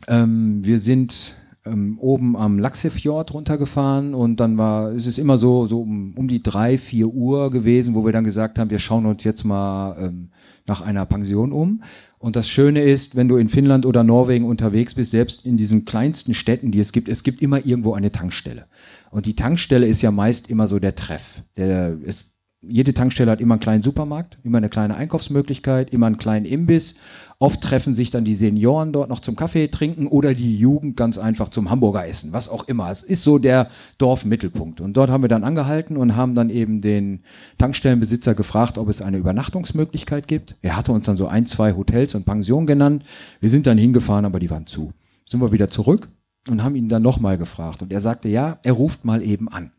[0.06, 5.66] Ähm, wir sind ähm, oben am Laxefjord runtergefahren und dann war, es ist immer so,
[5.66, 9.06] so um, um die drei, vier Uhr gewesen, wo wir dann gesagt haben, wir schauen
[9.06, 10.30] uns jetzt mal ähm,
[10.66, 11.82] nach einer Pension um.
[12.18, 15.84] Und das Schöne ist, wenn du in Finnland oder Norwegen unterwegs bist, selbst in diesen
[15.84, 18.66] kleinsten Städten, die es gibt, es gibt immer irgendwo eine Tankstelle.
[19.10, 21.42] Und die Tankstelle ist ja meist immer so der Treff.
[21.56, 22.30] Der ist
[22.60, 26.96] jede Tankstelle hat immer einen kleinen Supermarkt, immer eine kleine Einkaufsmöglichkeit, immer einen kleinen Imbiss.
[27.38, 31.18] Oft treffen sich dann die Senioren dort noch zum Kaffee trinken oder die Jugend ganz
[31.18, 32.90] einfach zum Hamburger essen, was auch immer.
[32.90, 34.80] Es ist so der Dorfmittelpunkt.
[34.80, 37.22] Und dort haben wir dann angehalten und haben dann eben den
[37.58, 40.56] Tankstellenbesitzer gefragt, ob es eine Übernachtungsmöglichkeit gibt.
[40.60, 43.04] Er hatte uns dann so ein, zwei Hotels und Pensionen genannt.
[43.38, 44.92] Wir sind dann hingefahren, aber die waren zu.
[45.26, 46.08] Sind wir wieder zurück
[46.50, 47.82] und haben ihn dann nochmal gefragt.
[47.82, 49.70] Und er sagte, ja, er ruft mal eben an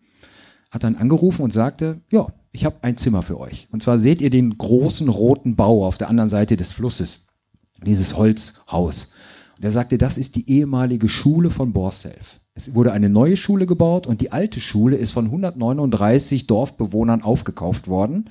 [0.72, 3.68] hat dann angerufen und sagte, ja, ich habe ein Zimmer für euch.
[3.72, 7.22] Und zwar seht ihr den großen roten Bau auf der anderen Seite des Flusses,
[7.86, 9.12] dieses Holzhaus.
[9.58, 12.40] Und er sagte, das ist die ehemalige Schule von Borself.
[12.56, 17.88] Es wurde eine neue Schule gebaut und die alte Schule ist von 139 Dorfbewohnern aufgekauft
[17.88, 18.30] worden.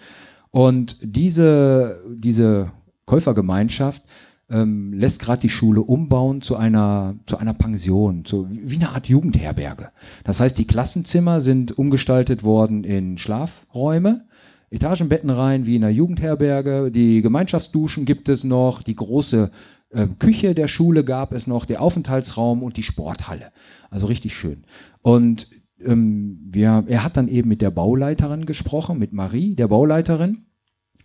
[0.50, 2.72] Und diese, diese
[3.06, 4.02] Käufergemeinschaft
[4.50, 9.08] ähm, lässt gerade die Schule umbauen zu einer, zu einer Pension, zu, wie eine Art
[9.08, 9.90] Jugendherberge.
[10.24, 14.26] Das heißt, die Klassenzimmer sind umgestaltet worden in Schlafräume,
[14.70, 19.50] Etagenbetten rein wie in einer Jugendherberge, die Gemeinschaftsduschen gibt es noch, die große
[19.90, 23.52] äh, Küche der Schule gab es noch, der Aufenthaltsraum und die Sporthalle.
[23.90, 24.64] Also richtig schön.
[25.02, 25.48] Und
[25.80, 30.47] ähm, wir, er hat dann eben mit der Bauleiterin gesprochen, mit Marie, der Bauleiterin.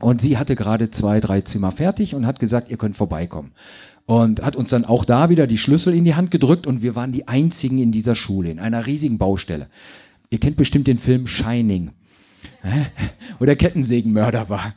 [0.03, 3.53] Und sie hatte gerade zwei, drei Zimmer fertig und hat gesagt, ihr könnt vorbeikommen.
[4.05, 6.97] Und hat uns dann auch da wieder die Schlüssel in die Hand gedrückt und wir
[6.97, 9.67] waren die einzigen in dieser Schule, in einer riesigen Baustelle.
[10.29, 11.91] Ihr kennt bestimmt den Film Shining,
[13.39, 14.73] wo der Kettensägenmörder war.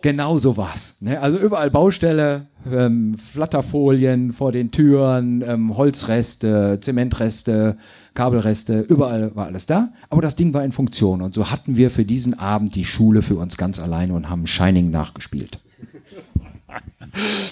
[0.00, 0.96] Genau so war's.
[1.00, 1.20] Ne?
[1.20, 7.76] Also überall Baustelle, ähm, Flatterfolien vor den Türen, ähm, Holzreste, Zementreste,
[8.14, 9.90] Kabelreste, überall war alles da.
[10.10, 13.22] Aber das Ding war in Funktion und so hatten wir für diesen Abend die Schule
[13.22, 15.60] für uns ganz alleine und haben Shining nachgespielt.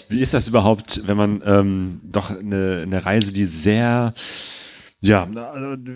[0.08, 4.14] Wie ist das überhaupt, wenn man ähm, doch eine, eine Reise, die sehr
[5.04, 5.28] ja,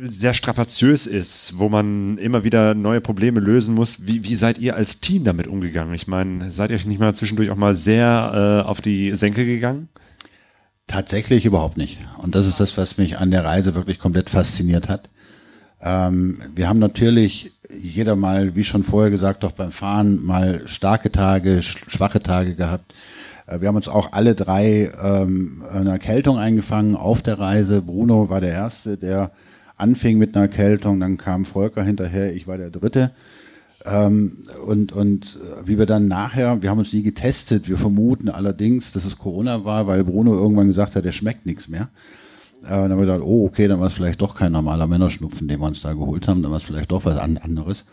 [0.05, 4.07] sehr strapaziös ist, wo man immer wieder neue Probleme lösen muss.
[4.07, 5.95] Wie, wie seid ihr als Team damit umgegangen?
[5.95, 9.47] Ich meine, seid ihr euch nicht mal zwischendurch auch mal sehr äh, auf die Senke
[9.47, 9.89] gegangen?
[10.87, 11.99] Tatsächlich überhaupt nicht.
[12.19, 15.09] Und das ist das, was mich an der Reise wirklich komplett fasziniert hat.
[15.81, 21.11] Ähm, wir haben natürlich jeder mal, wie schon vorher gesagt, doch beim Fahren mal starke
[21.11, 22.95] Tage, schwache Tage gehabt.
[23.49, 27.83] Äh, wir haben uns auch alle drei ähm, eine Erkältung eingefangen auf der Reise.
[27.83, 29.33] Bruno war der Erste, der
[29.77, 33.13] anfing mit einer Erkältung, dann kam Volker hinterher, ich war der Dritte.
[33.85, 38.93] Ähm, und, und wie wir dann nachher, wir haben uns nie getestet, wir vermuten allerdings,
[38.93, 41.89] dass es Corona war, weil Bruno irgendwann gesagt hat, der schmeckt nichts mehr.
[42.65, 45.47] Äh, dann haben wir gedacht, oh, okay, dann war es vielleicht doch kein normaler Männerschnupfen,
[45.47, 47.85] den wir uns da geholt haben, dann war es vielleicht doch was anderes.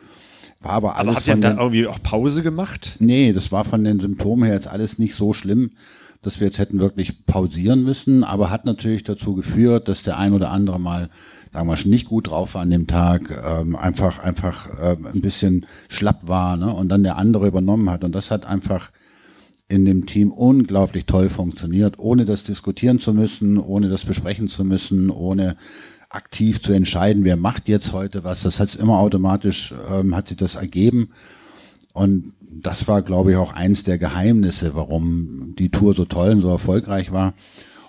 [0.61, 2.97] War aber alles aber habt ihr von da den, irgendwie auch Pause gemacht?
[2.99, 5.71] Nee, das war von den Symptomen her jetzt alles nicht so schlimm,
[6.21, 10.33] dass wir jetzt hätten wirklich pausieren müssen, aber hat natürlich dazu geführt, dass der ein
[10.33, 11.09] oder andere mal,
[11.53, 15.21] sagen wir schon nicht gut drauf war an dem Tag, ähm, einfach einfach äh, ein
[15.21, 16.73] bisschen schlapp war, ne?
[16.73, 18.03] Und dann der andere übernommen hat.
[18.03, 18.91] Und das hat einfach
[19.67, 24.63] in dem Team unglaublich toll funktioniert, ohne das diskutieren zu müssen, ohne das besprechen zu
[24.63, 25.57] müssen, ohne
[26.15, 28.43] aktiv zu entscheiden, wer macht jetzt heute was.
[28.43, 31.09] Das hat immer automatisch, ähm, hat sich das ergeben.
[31.93, 36.41] Und das war, glaube ich, auch eins der Geheimnisse, warum die Tour so toll und
[36.41, 37.33] so erfolgreich war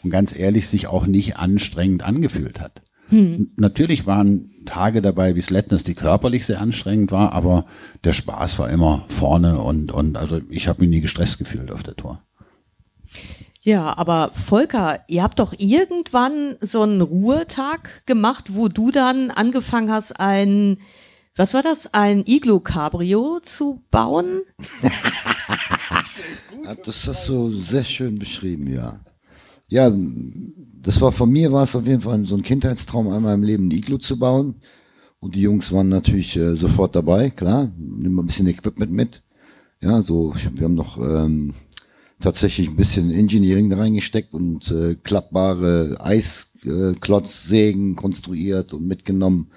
[0.02, 2.82] und ganz ehrlich sich auch nicht anstrengend angefühlt hat.
[3.08, 3.52] Hm.
[3.56, 7.66] Natürlich waren Tage dabei wie Sletness, die körperlich sehr anstrengend war, aber
[8.04, 11.84] der Spaß war immer vorne und, und also ich habe mich nie gestresst gefühlt auf
[11.84, 12.20] der Tour.
[13.66, 19.90] Ja, aber Volker, ihr habt doch irgendwann so einen Ruhetag gemacht, wo du dann angefangen
[19.90, 20.76] hast, ein,
[21.34, 24.42] was war das, ein Iglo-Cabrio zu bauen?
[26.84, 29.00] das hast du sehr schön beschrieben, ja.
[29.66, 33.42] Ja, das war von mir war es auf jeden Fall so ein Kindheitstraum, einmal im
[33.42, 34.60] Leben ein Iglo zu bauen.
[35.18, 39.24] Und die Jungs waren natürlich äh, sofort dabei, klar, nimm mal ein bisschen Equipment mit.
[39.80, 41.52] Ja, so, wir haben noch ähm,
[42.20, 49.50] tatsächlich ein bisschen Engineering da reingesteckt und äh, klappbare Eisklotzsägen äh, konstruiert und mitgenommen,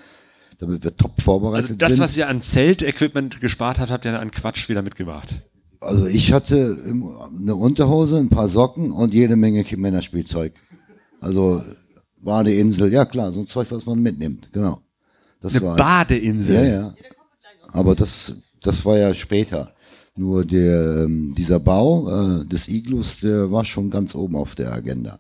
[0.60, 2.04] damit wir top vorbereitet Also das, sind.
[2.04, 5.42] was ihr an Zeltequipment gespart habt, habt ihr an Quatsch wieder mitgebracht.
[5.82, 6.78] Also ich hatte
[7.34, 10.54] eine Unterhose, ein paar Socken und jede Menge Männerspielzeug.
[11.22, 11.64] Also
[12.22, 14.82] Badeinsel, ja klar, so ein Zeug, was man mitnimmt, genau.
[15.42, 16.56] Das Eine war Badeinsel.
[16.56, 16.96] Ja, ja.
[17.70, 19.74] Aber das, das war ja später.
[20.20, 24.74] Nur der, ähm, dieser Bau äh, des Iglus, der war schon ganz oben auf der
[24.74, 25.20] Agenda.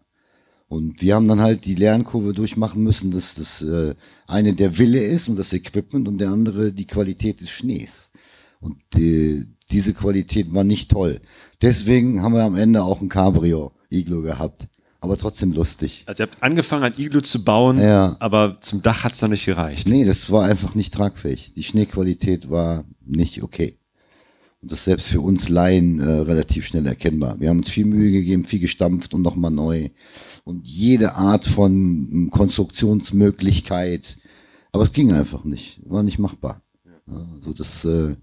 [0.68, 3.95] Und wir haben dann halt die Lernkurve durchmachen müssen, dass das äh,
[4.28, 8.12] eine der Wille ist und das Equipment und der andere die Qualität des Schnees.
[8.60, 11.22] Und die, diese Qualität war nicht toll.
[11.62, 14.68] Deswegen haben wir am Ende auch ein Cabrio-Iglo gehabt.
[15.00, 16.04] Aber trotzdem lustig.
[16.08, 18.18] Also ihr habt angefangen, ein Iglu zu bauen, Ja.
[18.20, 19.88] aber zum Dach hat's dann nicht gereicht.
[19.88, 21.54] Nee, das war einfach nicht tragfähig.
[21.56, 23.79] Die Schneequalität war nicht okay.
[24.62, 27.39] Und das selbst für uns Laien äh, relativ schnell erkennbar.
[27.39, 29.89] Wir haben uns viel Mühe gegeben, viel gestampft und nochmal neu.
[30.43, 34.18] Und jede Art von Konstruktionsmöglichkeit.
[34.72, 35.80] Aber es ging einfach nicht.
[35.86, 36.62] War nicht machbar.
[36.86, 38.16] Ja, also das äh,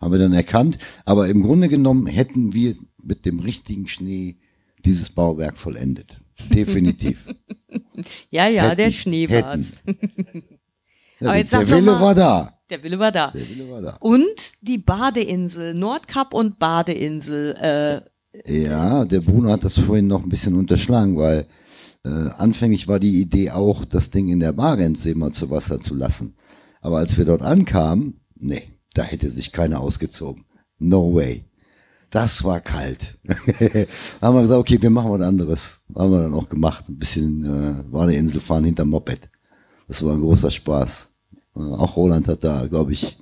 [0.00, 0.78] haben wir dann erkannt.
[1.04, 4.36] Aber im Grunde genommen hätten wir mit dem richtigen Schnee
[4.84, 6.20] dieses Bauwerk vollendet.
[6.52, 7.26] Definitiv.
[8.30, 9.82] Ja, ja, Hätten, der Schnee war's.
[11.20, 12.53] Aber jetzt der Wille mal- war da.
[12.70, 13.30] Der Wille war da.
[13.30, 13.96] Der Wille war da.
[14.00, 17.54] Und die Badeinsel, Nordkap und Badeinsel.
[17.60, 21.46] Äh, Ja, der Bruno hat das vorhin noch ein bisschen unterschlagen, weil
[22.04, 22.08] äh,
[22.38, 26.36] anfänglich war die Idee auch, das Ding in der Barentssee mal zu Wasser zu lassen.
[26.80, 30.44] Aber als wir dort ankamen, nee, da hätte sich keiner ausgezogen.
[30.78, 31.44] No way.
[32.10, 33.18] Das war kalt.
[34.20, 35.80] haben wir gesagt, okay, wir machen was anderes.
[35.94, 36.88] Haben wir dann auch gemacht.
[36.88, 39.28] Ein bisschen äh, Badeinsel fahren hinter Moped.
[39.88, 41.10] Das war ein großer Spaß.
[41.56, 43.18] Äh, auch Roland hat da, glaube ich,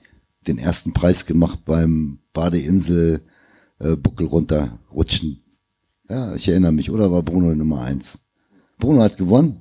[0.46, 3.22] den ersten Preis gemacht beim Badeinsel
[3.78, 5.40] äh, Buckel runterrutschen.
[6.08, 6.90] Ja, ich erinnere mich.
[6.90, 8.18] Oder war Bruno Nummer eins?
[8.78, 9.60] Bruno hat gewonnen.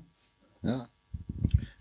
[0.64, 0.88] Ja.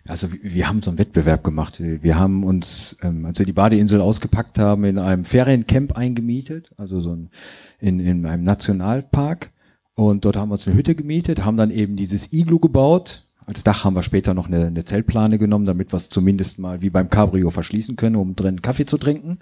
[0.07, 1.81] Also wir- haben so einen Wettbewerb gemacht.
[1.81, 7.01] Wir haben uns, ähm, als wir die Badeinsel ausgepackt haben, in einem Feriencamp eingemietet, also
[7.01, 7.31] so ein,
[7.79, 9.53] in, in einem Nationalpark.
[9.95, 13.25] Und dort haben wir uns eine Hütte gemietet, haben dann eben dieses Iglu gebaut.
[13.51, 16.83] Als Dach haben wir später noch eine, eine Zeltplane genommen, damit wir es zumindest mal
[16.83, 19.41] wie beim Cabrio verschließen können, um drin Kaffee zu trinken.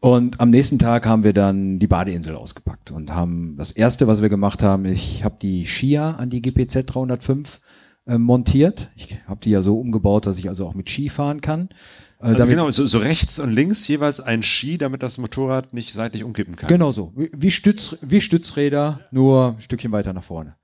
[0.00, 4.20] Und am nächsten Tag haben wir dann die Badeinsel ausgepackt und haben das erste, was
[4.20, 7.58] wir gemacht haben, ich habe die Skier an die GPZ 305
[8.06, 8.90] äh, montiert.
[8.96, 11.70] Ich habe die ja so umgebaut, dass ich also auch mit Ski fahren kann.
[12.20, 15.94] Äh, Also genau, so, so rechts und links jeweils ein Ski, damit das Motorrad nicht
[15.94, 16.68] seitlich umkippen kann.
[16.68, 17.12] Genau so.
[17.16, 20.54] Wie, wie, Stütz, wie Stützräder, nur ein Stückchen weiter nach vorne.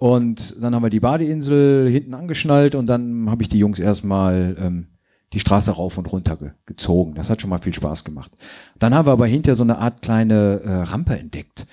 [0.00, 4.56] Und dann haben wir die Badeinsel hinten angeschnallt und dann habe ich die Jungs erstmal
[4.58, 4.86] ähm,
[5.34, 7.14] die Straße rauf und runter ge gezogen.
[7.16, 8.32] Das hat schon mal viel Spaß gemacht.
[8.78, 11.66] Dann haben wir aber hinter so eine Art kleine äh, Rampe entdeckt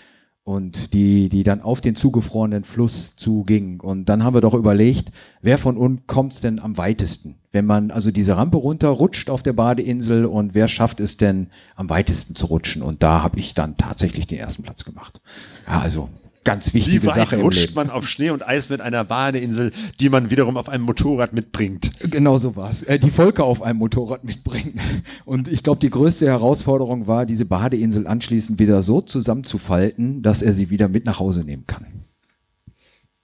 [0.43, 3.79] und die, die dann auf den zugefrorenen Fluss zuging.
[3.79, 7.35] Und dann haben wir doch überlegt, wer von uns kommt denn am weitesten?
[7.53, 11.47] Wenn man also diese Rampe runterrutscht auf der Badeinsel und wer schafft es denn
[11.77, 12.81] am weitesten zu rutschen?
[12.81, 15.21] Und da habe ich dann tatsächlich den ersten Platz gemacht.
[15.65, 16.09] Ja, also
[16.47, 20.09] ganz wichtige Wie weit Sache rutscht man auf Schnee und Eis mit einer Badeinsel, die
[20.09, 21.91] man wiederum auf einem Motorrad mitbringt?
[21.99, 22.83] Genau so war's.
[22.83, 24.79] Äh, die Volker auf einem Motorrad mitbringen.
[25.25, 30.53] Und ich glaube, die größte Herausforderung war, diese Badeinsel anschließend wieder so zusammenzufalten, dass er
[30.53, 31.85] sie wieder mit nach Hause nehmen kann.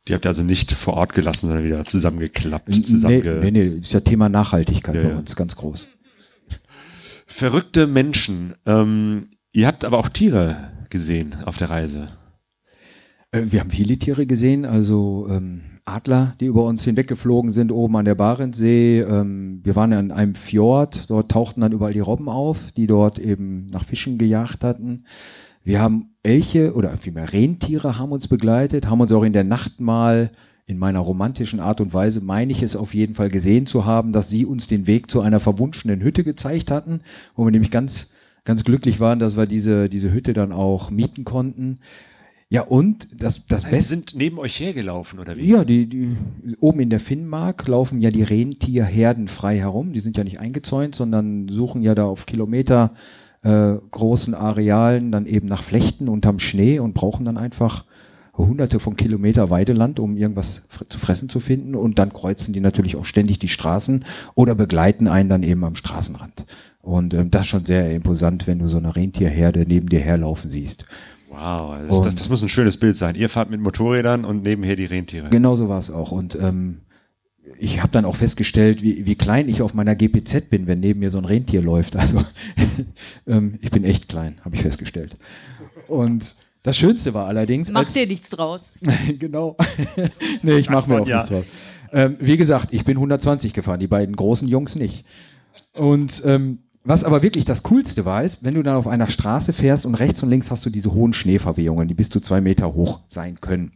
[0.08, 3.68] Die habt ihr also nicht vor Ort gelassen, sondern wieder zusammengeklappt, Nee, zusammenge nee, nee,
[3.80, 5.88] ist ja Thema Nachhaltigkeit Ja, bei uns ganz groß.
[7.26, 8.56] Verrückte Menschen.
[8.66, 12.10] Ähm, ihr habt aber auch Tiere gesehen auf der Reise.
[13.34, 17.98] Äh, Wir haben viele Tiere gesehen, also ähm, Adler, die über uns hinweggeflogen sind, oben
[17.98, 19.02] an der Barentsee.
[19.02, 23.20] Ähm, wir waren an einem Fjord, dort tauchten dann überall die Robben auf, die dort
[23.20, 25.04] eben nach Fischen gejagt hatten.
[25.66, 29.80] Wir haben Elche oder vielmehr Rentiere haben uns begleitet, haben uns auch in der Nacht
[29.80, 30.32] mal
[30.66, 34.14] in meiner romantischen Art und Weise, meine ich es auf jeden Fall gesehen zu haben,
[34.14, 37.02] dass sie uns den Weg zu einer verwunschenen Hütte gezeigt hatten,
[37.36, 38.12] wo wir nämlich ganz,
[38.46, 41.80] ganz glücklich waren, dass wir diese, diese Hütte dann auch mieten konnten.
[42.54, 43.84] Ja, und das, das Sie Beste.
[43.86, 45.50] sind neben euch hergelaufen, oder wie?
[45.50, 46.16] Ja, die, die
[46.60, 49.92] oben in der Finnmark laufen ja die Rentierherden frei herum.
[49.92, 52.92] Die sind ja nicht eingezäunt, sondern suchen ja da auf Kilometer
[53.42, 57.86] äh, großen Arealen dann eben nach Flechten unterm Schnee und brauchen dann einfach
[58.38, 61.74] hunderte von Kilometer Weideland, um irgendwas fr zu fressen zu finden.
[61.74, 65.74] Und dann kreuzen die natürlich auch ständig die Straßen oder begleiten einen dann eben am
[65.74, 66.46] Straßenrand.
[66.84, 70.52] Und ähm, das ist schon sehr imposant, wenn du so eine Rentierherde neben dir herlaufen
[70.52, 70.86] siehst.
[71.34, 73.16] Wow, das, das, das muss ein schönes Bild sein.
[73.16, 75.30] Ihr fahrt mit Motorrädern und nebenher die Rentiere.
[75.30, 76.12] Genau so war es auch.
[76.12, 76.82] Und ähm,
[77.58, 81.00] ich habe dann auch festgestellt, wie, wie klein ich auf meiner GPZ bin, wenn neben
[81.00, 81.96] mir so ein Rentier läuft.
[81.96, 82.24] Also
[83.28, 85.18] ähm, ich bin echt klein, habe ich festgestellt.
[85.88, 88.62] Und das Schönste war allerdings, Mach als, dir nichts draus.
[89.20, 89.58] genau.
[90.44, 91.16] nee, ich mache mir auch Sonja.
[91.18, 91.46] nichts drauf.
[91.92, 95.06] Ähm, wie gesagt, ich bin 120 gefahren, die beiden großen Jungs nicht.
[95.74, 99.54] Und ähm, was aber wirklich das Coolste war, ist, wenn du dann auf einer Straße
[99.54, 102.74] fährst und rechts und links hast du diese hohen Schneeverwehungen, die bis zu zwei Meter
[102.74, 103.72] hoch sein können.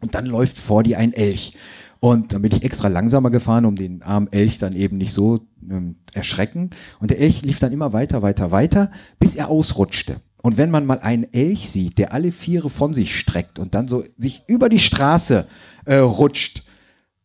[0.00, 1.54] Und dann läuft vor dir ein Elch.
[2.00, 5.40] Und dann bin ich extra langsamer gefahren, um den armen Elch dann eben nicht so
[5.70, 6.70] ähm, erschrecken.
[6.98, 10.16] Und der Elch lief dann immer weiter, weiter, weiter, bis er ausrutschte.
[10.42, 13.88] Und wenn man mal einen Elch sieht, der alle Viere von sich streckt und dann
[13.88, 15.46] so sich über die Straße
[15.84, 16.64] äh, rutscht,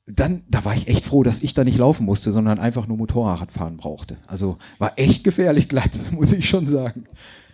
[0.08, 2.98] dann, da war ich echt froh, dass ich da nicht laufen musste, sondern einfach nur
[2.98, 4.18] Motorrad fahren brauchte.
[4.28, 7.06] Also war echt gefährlich glatt, muss ich schon sagen.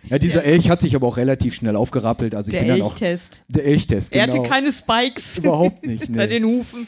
[0.08, 2.34] Ja, dieser Elch hat sich aber auch relativ schnell aufgerappelt.
[2.34, 3.44] Also ich Der Elchtest.
[3.48, 4.12] der Elchtest.
[4.12, 4.40] Er genau.
[4.40, 5.38] hatte keine Spikes.
[5.38, 6.40] Überhaupt nicht, Hinter nee.
[6.40, 6.86] den Hufen.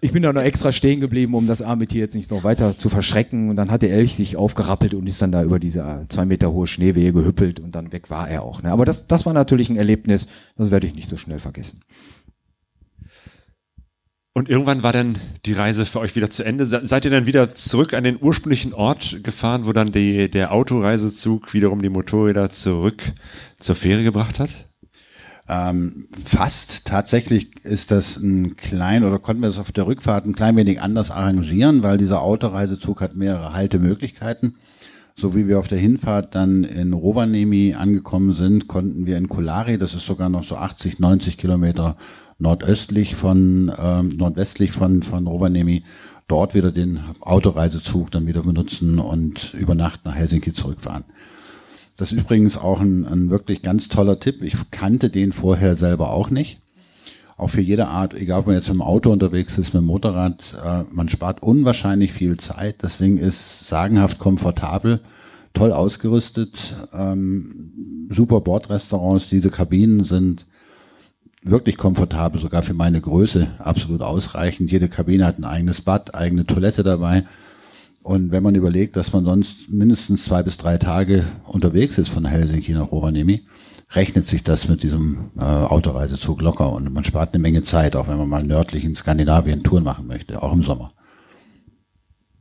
[0.00, 2.76] Ich bin da noch extra stehen geblieben, um das arme Tier jetzt nicht noch weiter
[2.76, 3.48] zu verschrecken.
[3.50, 6.24] Und dann hat der Elch sich aufgerappelt und ist dann da über diese äh, zwei
[6.24, 8.62] Meter hohe Schneewehe gehüppelt und dann weg war er auch.
[8.62, 8.70] Ne?
[8.70, 11.80] Aber das, das war natürlich ein Erlebnis, das werde ich nicht so schnell vergessen.
[14.36, 15.16] Und irgendwann war dann
[15.46, 16.66] die Reise für euch wieder zu Ende.
[16.66, 20.50] Se- Seid ihr dann wieder zurück an den ursprünglichen Ort gefahren, wo dann die, der
[20.50, 23.12] Autoreisezug wiederum die Motorräder zurück
[23.60, 24.66] zur Fähre gebracht hat?
[25.48, 26.84] Ähm, fast.
[26.84, 30.80] Tatsächlich ist das ein klein oder konnten wir das auf der Rückfahrt ein klein wenig
[30.80, 34.56] anders arrangieren, weil dieser Autoreisezug hat mehrere Haltemöglichkeiten.
[35.16, 39.78] So wie wir auf der Hinfahrt dann in Rovaniemi angekommen sind, konnten wir in Kolari,
[39.78, 41.96] das ist sogar noch so 80, 90 Kilometer
[42.38, 45.84] nordöstlich von, ähm, nordwestlich von, von Rovaniemi,
[46.26, 51.04] dort wieder den Autoreisezug dann wieder benutzen und über Nacht nach Helsinki zurückfahren.
[51.96, 54.42] Das ist übrigens auch ein, ein wirklich ganz toller Tipp.
[54.42, 56.58] Ich kannte den vorher selber auch nicht.
[57.36, 60.54] Auch für jede Art, egal ob man jetzt im Auto unterwegs ist, mit dem Motorrad,
[60.64, 62.76] äh, man spart unwahrscheinlich viel Zeit.
[62.82, 65.00] Das Ding ist sagenhaft komfortabel,
[65.52, 69.28] toll ausgerüstet, ähm, super Bordrestaurants.
[69.28, 70.46] Diese Kabinen sind
[71.42, 74.70] wirklich komfortabel, sogar für meine Größe absolut ausreichend.
[74.70, 77.24] Jede Kabine hat ein eigenes Bad, eigene Toilette dabei.
[78.04, 82.26] Und wenn man überlegt, dass man sonst mindestens zwei bis drei Tage unterwegs ist von
[82.26, 83.44] Helsinki nach Rovaniemi,
[83.96, 88.08] rechnet sich das mit diesem äh, Autoreisezug locker und man spart eine Menge Zeit, auch
[88.08, 90.92] wenn man mal nördlich in Skandinavien Touren machen möchte, auch im Sommer.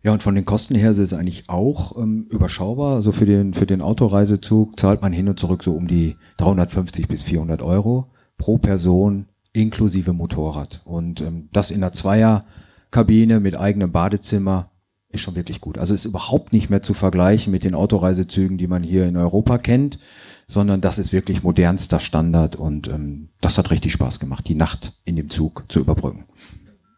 [0.04, 2.96] Ja, und von den Kosten her ist es eigentlich auch ähm, überschaubar.
[2.96, 7.08] Also für den, für den Autoreisezug zahlt man hin und zurück so um die 350
[7.08, 10.82] bis 400 Euro pro Person inklusive Motorrad.
[10.84, 14.72] Und ähm, das in einer Zweierkabine mit eigenem Badezimmer
[15.14, 15.78] ist schon wirklich gut.
[15.78, 19.58] Also ist überhaupt nicht mehr zu vergleichen mit den Autoreisezügen, die man hier in Europa
[19.58, 20.00] kennt,
[20.48, 24.94] sondern das ist wirklich modernster Standard und ähm, das hat richtig Spaß gemacht, die Nacht
[25.06, 26.26] in dem Zug zu überbrücken.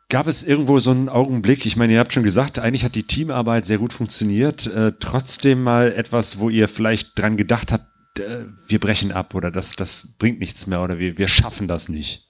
[0.10, 3.08] Gab es irgendwo so einen Augenblick, ich meine, ihr habt schon gesagt, eigentlich hat die
[3.08, 7.88] Teamarbeit sehr gut funktioniert, äh, trotzdem mal etwas, wo ihr vielleicht dran gedacht habt,
[8.20, 11.90] äh, wir brechen ab oder das, das bringt nichts mehr oder wir, wir schaffen das
[11.90, 12.28] nicht?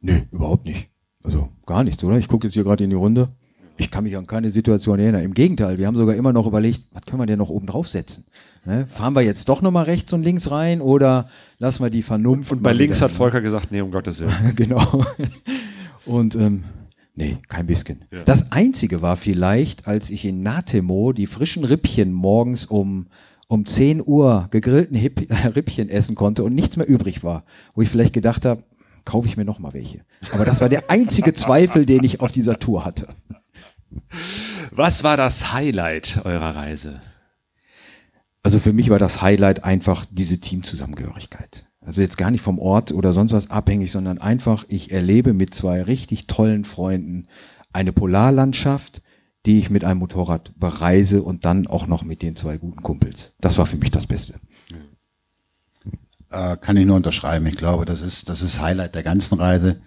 [0.00, 0.90] Nö, überhaupt nicht.
[1.22, 2.18] Also gar nichts, oder?
[2.18, 3.34] Ich gucke jetzt hier gerade in die Runde.
[3.78, 5.22] Ich kann mich an keine Situation erinnern.
[5.22, 8.24] Im Gegenteil, wir haben sogar immer noch überlegt, was können wir denn noch oben draufsetzen?
[8.66, 8.86] Ne?
[8.88, 12.50] Fahren wir jetzt doch nochmal rechts und links rein oder lassen wir die Vernunft?
[12.50, 14.34] Und bei links hat Volker gesagt, nee, um Gottes Willen.
[14.56, 15.04] genau.
[16.04, 16.64] Und ähm,
[17.14, 18.04] nee, kein bisschen.
[18.24, 23.06] Das Einzige war vielleicht, als ich in Natemo die frischen Rippchen morgens um
[23.48, 27.44] um 10 Uhr gegrillten Hip Rippchen essen konnte und nichts mehr übrig war,
[27.74, 28.64] wo ich vielleicht gedacht habe,
[29.04, 30.00] kaufe ich mir noch mal welche.
[30.32, 33.14] Aber das war der einzige Zweifel, den ich auf dieser Tour hatte.
[34.72, 37.00] Was war das Highlight eurer Reise?
[38.46, 41.66] Also für mich war das Highlight einfach diese Teamzusammengehörigkeit.
[41.80, 45.52] Also jetzt gar nicht vom Ort oder sonst was abhängig, sondern einfach, ich erlebe mit
[45.52, 47.26] zwei richtig tollen Freunden
[47.72, 49.02] eine Polarlandschaft,
[49.46, 53.32] die ich mit einem Motorrad bereise und dann auch noch mit den zwei guten Kumpels.
[53.40, 54.34] Das war für mich das Beste.
[56.30, 57.46] Äh, kann ich nur unterschreiben.
[57.46, 59.80] Ich glaube, das ist das ist Highlight der ganzen Reise.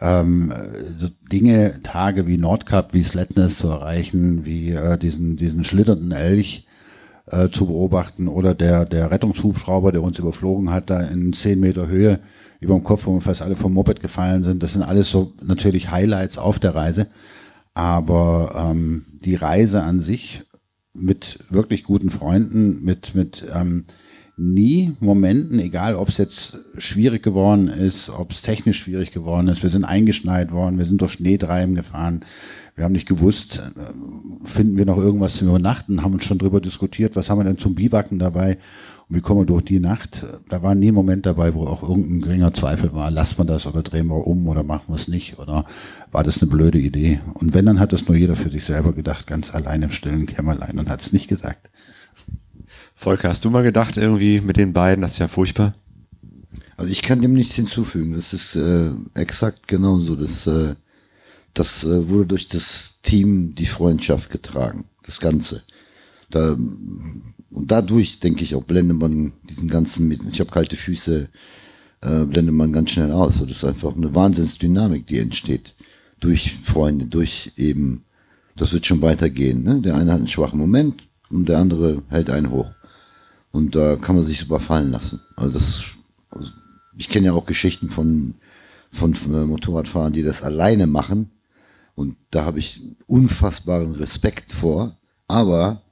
[0.00, 0.54] Ähm,
[0.96, 6.67] so Dinge, Tage wie Nordkap, wie Sletness zu erreichen, wie äh, diesen diesen schlitternden Elch
[7.30, 11.88] äh, zu beobachten oder der der Rettungshubschrauber, der uns überflogen hat, da in zehn Meter
[11.88, 12.20] Höhe
[12.60, 14.62] über dem Kopf, wo wir fast alle vom Moped gefallen sind.
[14.62, 17.06] Das sind alles so natürlich Highlights auf der Reise.
[17.74, 20.42] Aber ähm, die Reise an sich
[20.92, 23.84] mit wirklich guten Freunden, mit, mit ähm,
[24.38, 29.62] nie Momenten, egal ob es jetzt schwierig geworden ist, ob es technisch schwierig geworden ist,
[29.64, 32.24] wir sind eingeschneit worden, wir sind durch Schneetreiben gefahren,
[32.76, 36.60] wir haben nicht gewusst, äh, finden wir noch irgendwas zum Übernachten, haben uns schon drüber
[36.60, 38.58] diskutiert, was haben wir denn zum Biwaken dabei
[39.08, 40.24] und wie kommen wir durch die Nacht.
[40.48, 43.66] Da war nie ein Moment dabei, wo auch irgendein geringer Zweifel war, lassen wir das
[43.66, 45.64] oder drehen wir um oder machen wir es nicht oder
[46.12, 47.18] war das eine blöde Idee.
[47.34, 50.26] Und wenn, dann hat das nur jeder für sich selber gedacht, ganz allein im stillen
[50.26, 51.70] Kämmerlein und hat es nicht gesagt.
[52.98, 55.76] Volker, hast du mal gedacht, irgendwie mit den beiden, das ist ja furchtbar?
[56.76, 58.14] Also ich kann dem nichts hinzufügen.
[58.14, 60.16] Das ist äh, exakt genauso.
[60.16, 60.74] Das, äh,
[61.54, 64.86] das äh, wurde durch das Team die Freundschaft getragen.
[65.04, 65.62] Das Ganze.
[66.28, 71.28] Da, und dadurch, denke ich, auch blendet man diesen ganzen, mit, ich habe kalte Füße,
[72.00, 73.38] äh, blendet man ganz schnell aus.
[73.38, 75.76] Das ist einfach eine Wahnsinnsdynamik, die entsteht.
[76.18, 78.02] Durch Freunde, durch eben,
[78.56, 79.62] das wird schon weitergehen.
[79.62, 79.80] Ne?
[79.82, 82.72] Der eine hat einen schwachen Moment und der andere hält einen hoch.
[83.58, 85.20] Und da kann man sich super fallen lassen.
[85.34, 85.82] Also das,
[86.30, 86.52] also
[86.96, 88.36] ich kenne ja auch Geschichten von,
[88.88, 91.32] von äh, Motorradfahrern, die das alleine machen.
[91.96, 94.96] Und da habe ich unfassbaren Respekt vor.
[95.26, 95.82] Aber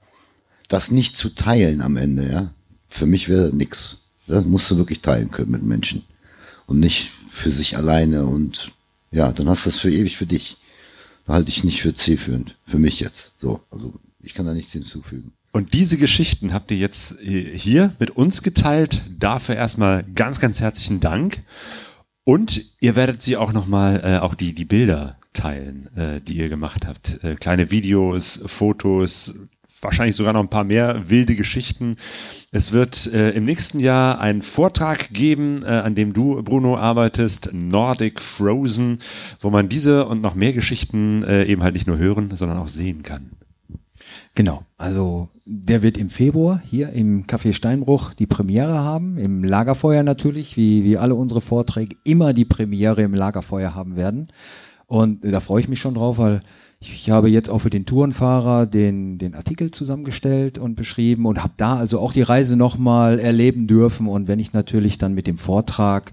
[0.69, 2.55] das nicht zu teilen am Ende, ja,
[2.89, 3.99] für mich wäre nix.
[4.29, 6.05] Das musst du wirklich teilen können mit Menschen.
[6.67, 8.71] Und nicht für sich alleine und
[9.11, 10.57] ja, dann hast du das für ewig für dich.
[11.27, 12.57] Halte ich nicht für zielführend.
[12.65, 13.33] Für mich jetzt.
[13.41, 13.61] So.
[13.73, 15.33] Also ich kann da nichts hinzufügen.
[15.57, 19.01] Und diese Geschichten habt ihr jetzt äh, hier mit uns geteilt.
[19.19, 21.45] Dafür erstmal ganz, ganz herzlichen Dank.
[22.25, 26.51] Und ihr werdet sie auch nochmal, äh, auch die, die Bilder teilen, äh, die ihr
[26.51, 27.25] gemacht habt.
[27.25, 29.33] Äh, kleine Videos, Fotos,
[29.81, 31.97] wahrscheinlich sogar noch ein paar mehr wilde Geschichten.
[32.53, 37.55] Es wird äh, im nächsten Jahr einen Vortrag geben, äh, an dem du, Bruno, arbeitest,
[37.55, 38.99] Nordic Frozen,
[39.41, 42.69] wo man diese und noch mehr Geschichten äh, eben halt nicht nur hören, sondern auch
[42.69, 43.31] sehen kann.
[44.35, 50.03] Genau, also der wird im Februar hier im Café Steinbruch die Premiere haben, im Lagerfeuer
[50.03, 54.29] natürlich, wie, wie alle unsere Vorträge immer die Premiere im Lagerfeuer haben werden.
[54.87, 56.43] Und da freue ich mich schon drauf, weil
[56.79, 61.55] Ich habe jetzt auch für den Tourenfahrer den, den Artikel zusammengestellt und beschrieben und habe
[61.57, 64.07] da also auch die Reise nochmal erleben dürfen.
[64.07, 66.13] Und wenn ich natürlich dann mit dem Vortrag,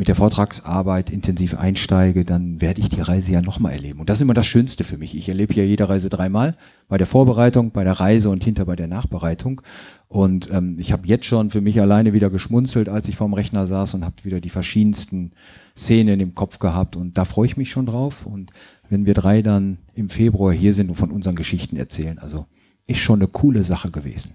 [0.00, 4.00] mit der Vortragsarbeit intensiv einsteige, dann werde ich die Reise ja nochmal erleben.
[4.00, 5.14] Und das ist immer das Schönste für mich.
[5.14, 6.56] Ich erlebe ja jede Reise dreimal,
[6.88, 9.60] bei der Vorbereitung, bei der Reise und hinter bei der Nachbereitung.
[10.08, 13.66] Und ähm, ich habe jetzt schon für mich alleine wieder geschmunzelt, als ich vorm Rechner
[13.66, 15.32] saß und habe wieder die verschiedensten
[15.76, 16.96] Szenen im Kopf gehabt.
[16.96, 18.24] Und da freue ich mich schon drauf.
[18.24, 18.52] Und
[18.88, 22.18] wenn wir drei dann im Februar hier sind und von unseren Geschichten erzählen.
[22.18, 22.46] Also
[22.86, 24.30] ist schon eine coole Sache gewesen.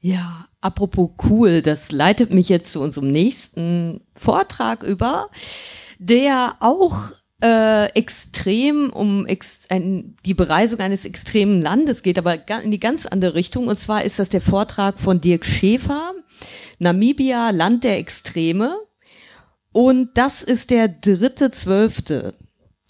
[0.00, 5.28] Ja, apropos cool, das leitet mich jetzt zu unserem nächsten Vortrag über,
[5.98, 12.70] der auch äh, extrem um ex ein, die Bereisung eines extremen Landes geht, aber in
[12.70, 13.68] die ganz andere Richtung.
[13.68, 16.14] Und zwar ist das der Vortrag von Dirk Schäfer,
[16.78, 18.76] Namibia, Land der Extreme.
[19.72, 22.34] Und das ist der dritte Zwölfte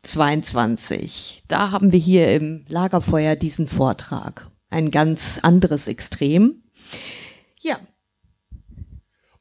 [0.03, 1.45] 22.
[1.49, 4.51] Da haben wir hier im Lagerfeuer diesen Vortrag.
[4.71, 6.63] Ein ganz anderes Extrem.
[7.61, 7.81] Ja,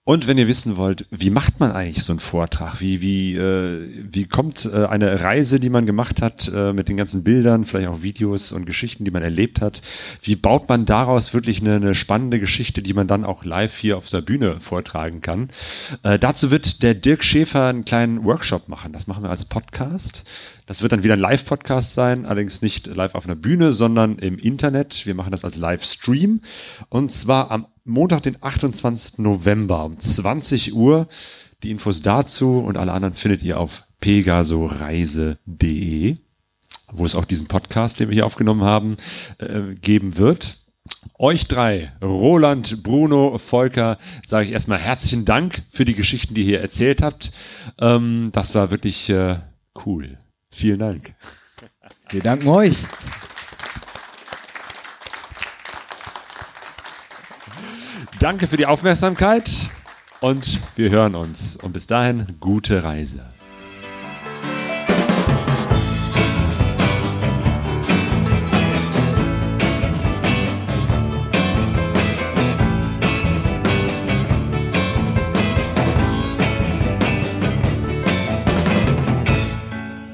[0.07, 2.79] und wenn ihr wissen wollt, wie macht man eigentlich so einen Vortrag?
[2.79, 6.95] Wie, wie, äh, wie kommt äh, eine Reise, die man gemacht hat, äh, mit den
[6.95, 9.81] ganzen Bildern, vielleicht auch Videos und Geschichten, die man erlebt hat,
[10.21, 13.97] wie baut man daraus wirklich eine, eine spannende Geschichte, die man dann auch live hier
[13.97, 15.49] auf der Bühne vortragen kann?
[16.03, 18.93] Äh, dazu wird der Dirk Schäfer einen kleinen Workshop machen.
[18.93, 20.23] Das machen wir als Podcast.
[20.67, 24.39] Das wird dann wieder ein Live-Podcast sein, allerdings nicht live auf einer Bühne, sondern im
[24.39, 25.05] Internet.
[25.05, 26.39] Wir machen das als Livestream.
[26.89, 29.19] Und zwar am Montag, den 28.
[29.19, 31.07] November um 20 Uhr.
[31.63, 36.17] Die Infos dazu und alle anderen findet ihr auf pegasoreise.de,
[36.91, 38.97] wo es auch diesen Podcast, den wir hier aufgenommen haben,
[39.39, 40.59] äh, geben wird.
[41.17, 46.47] Euch drei, Roland, Bruno, Volker, sage ich erstmal herzlichen Dank für die Geschichten, die ihr
[46.47, 47.31] hier erzählt habt.
[47.79, 49.37] Ähm, das war wirklich äh,
[49.85, 50.17] cool.
[50.51, 51.15] Vielen Dank.
[52.09, 52.75] Wir danken euch.
[58.19, 59.69] Danke für die Aufmerksamkeit
[60.21, 61.55] und wir hören uns.
[61.55, 63.29] Und bis dahin, gute Reise.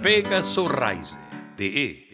[0.02, 2.13] pegasoreise.de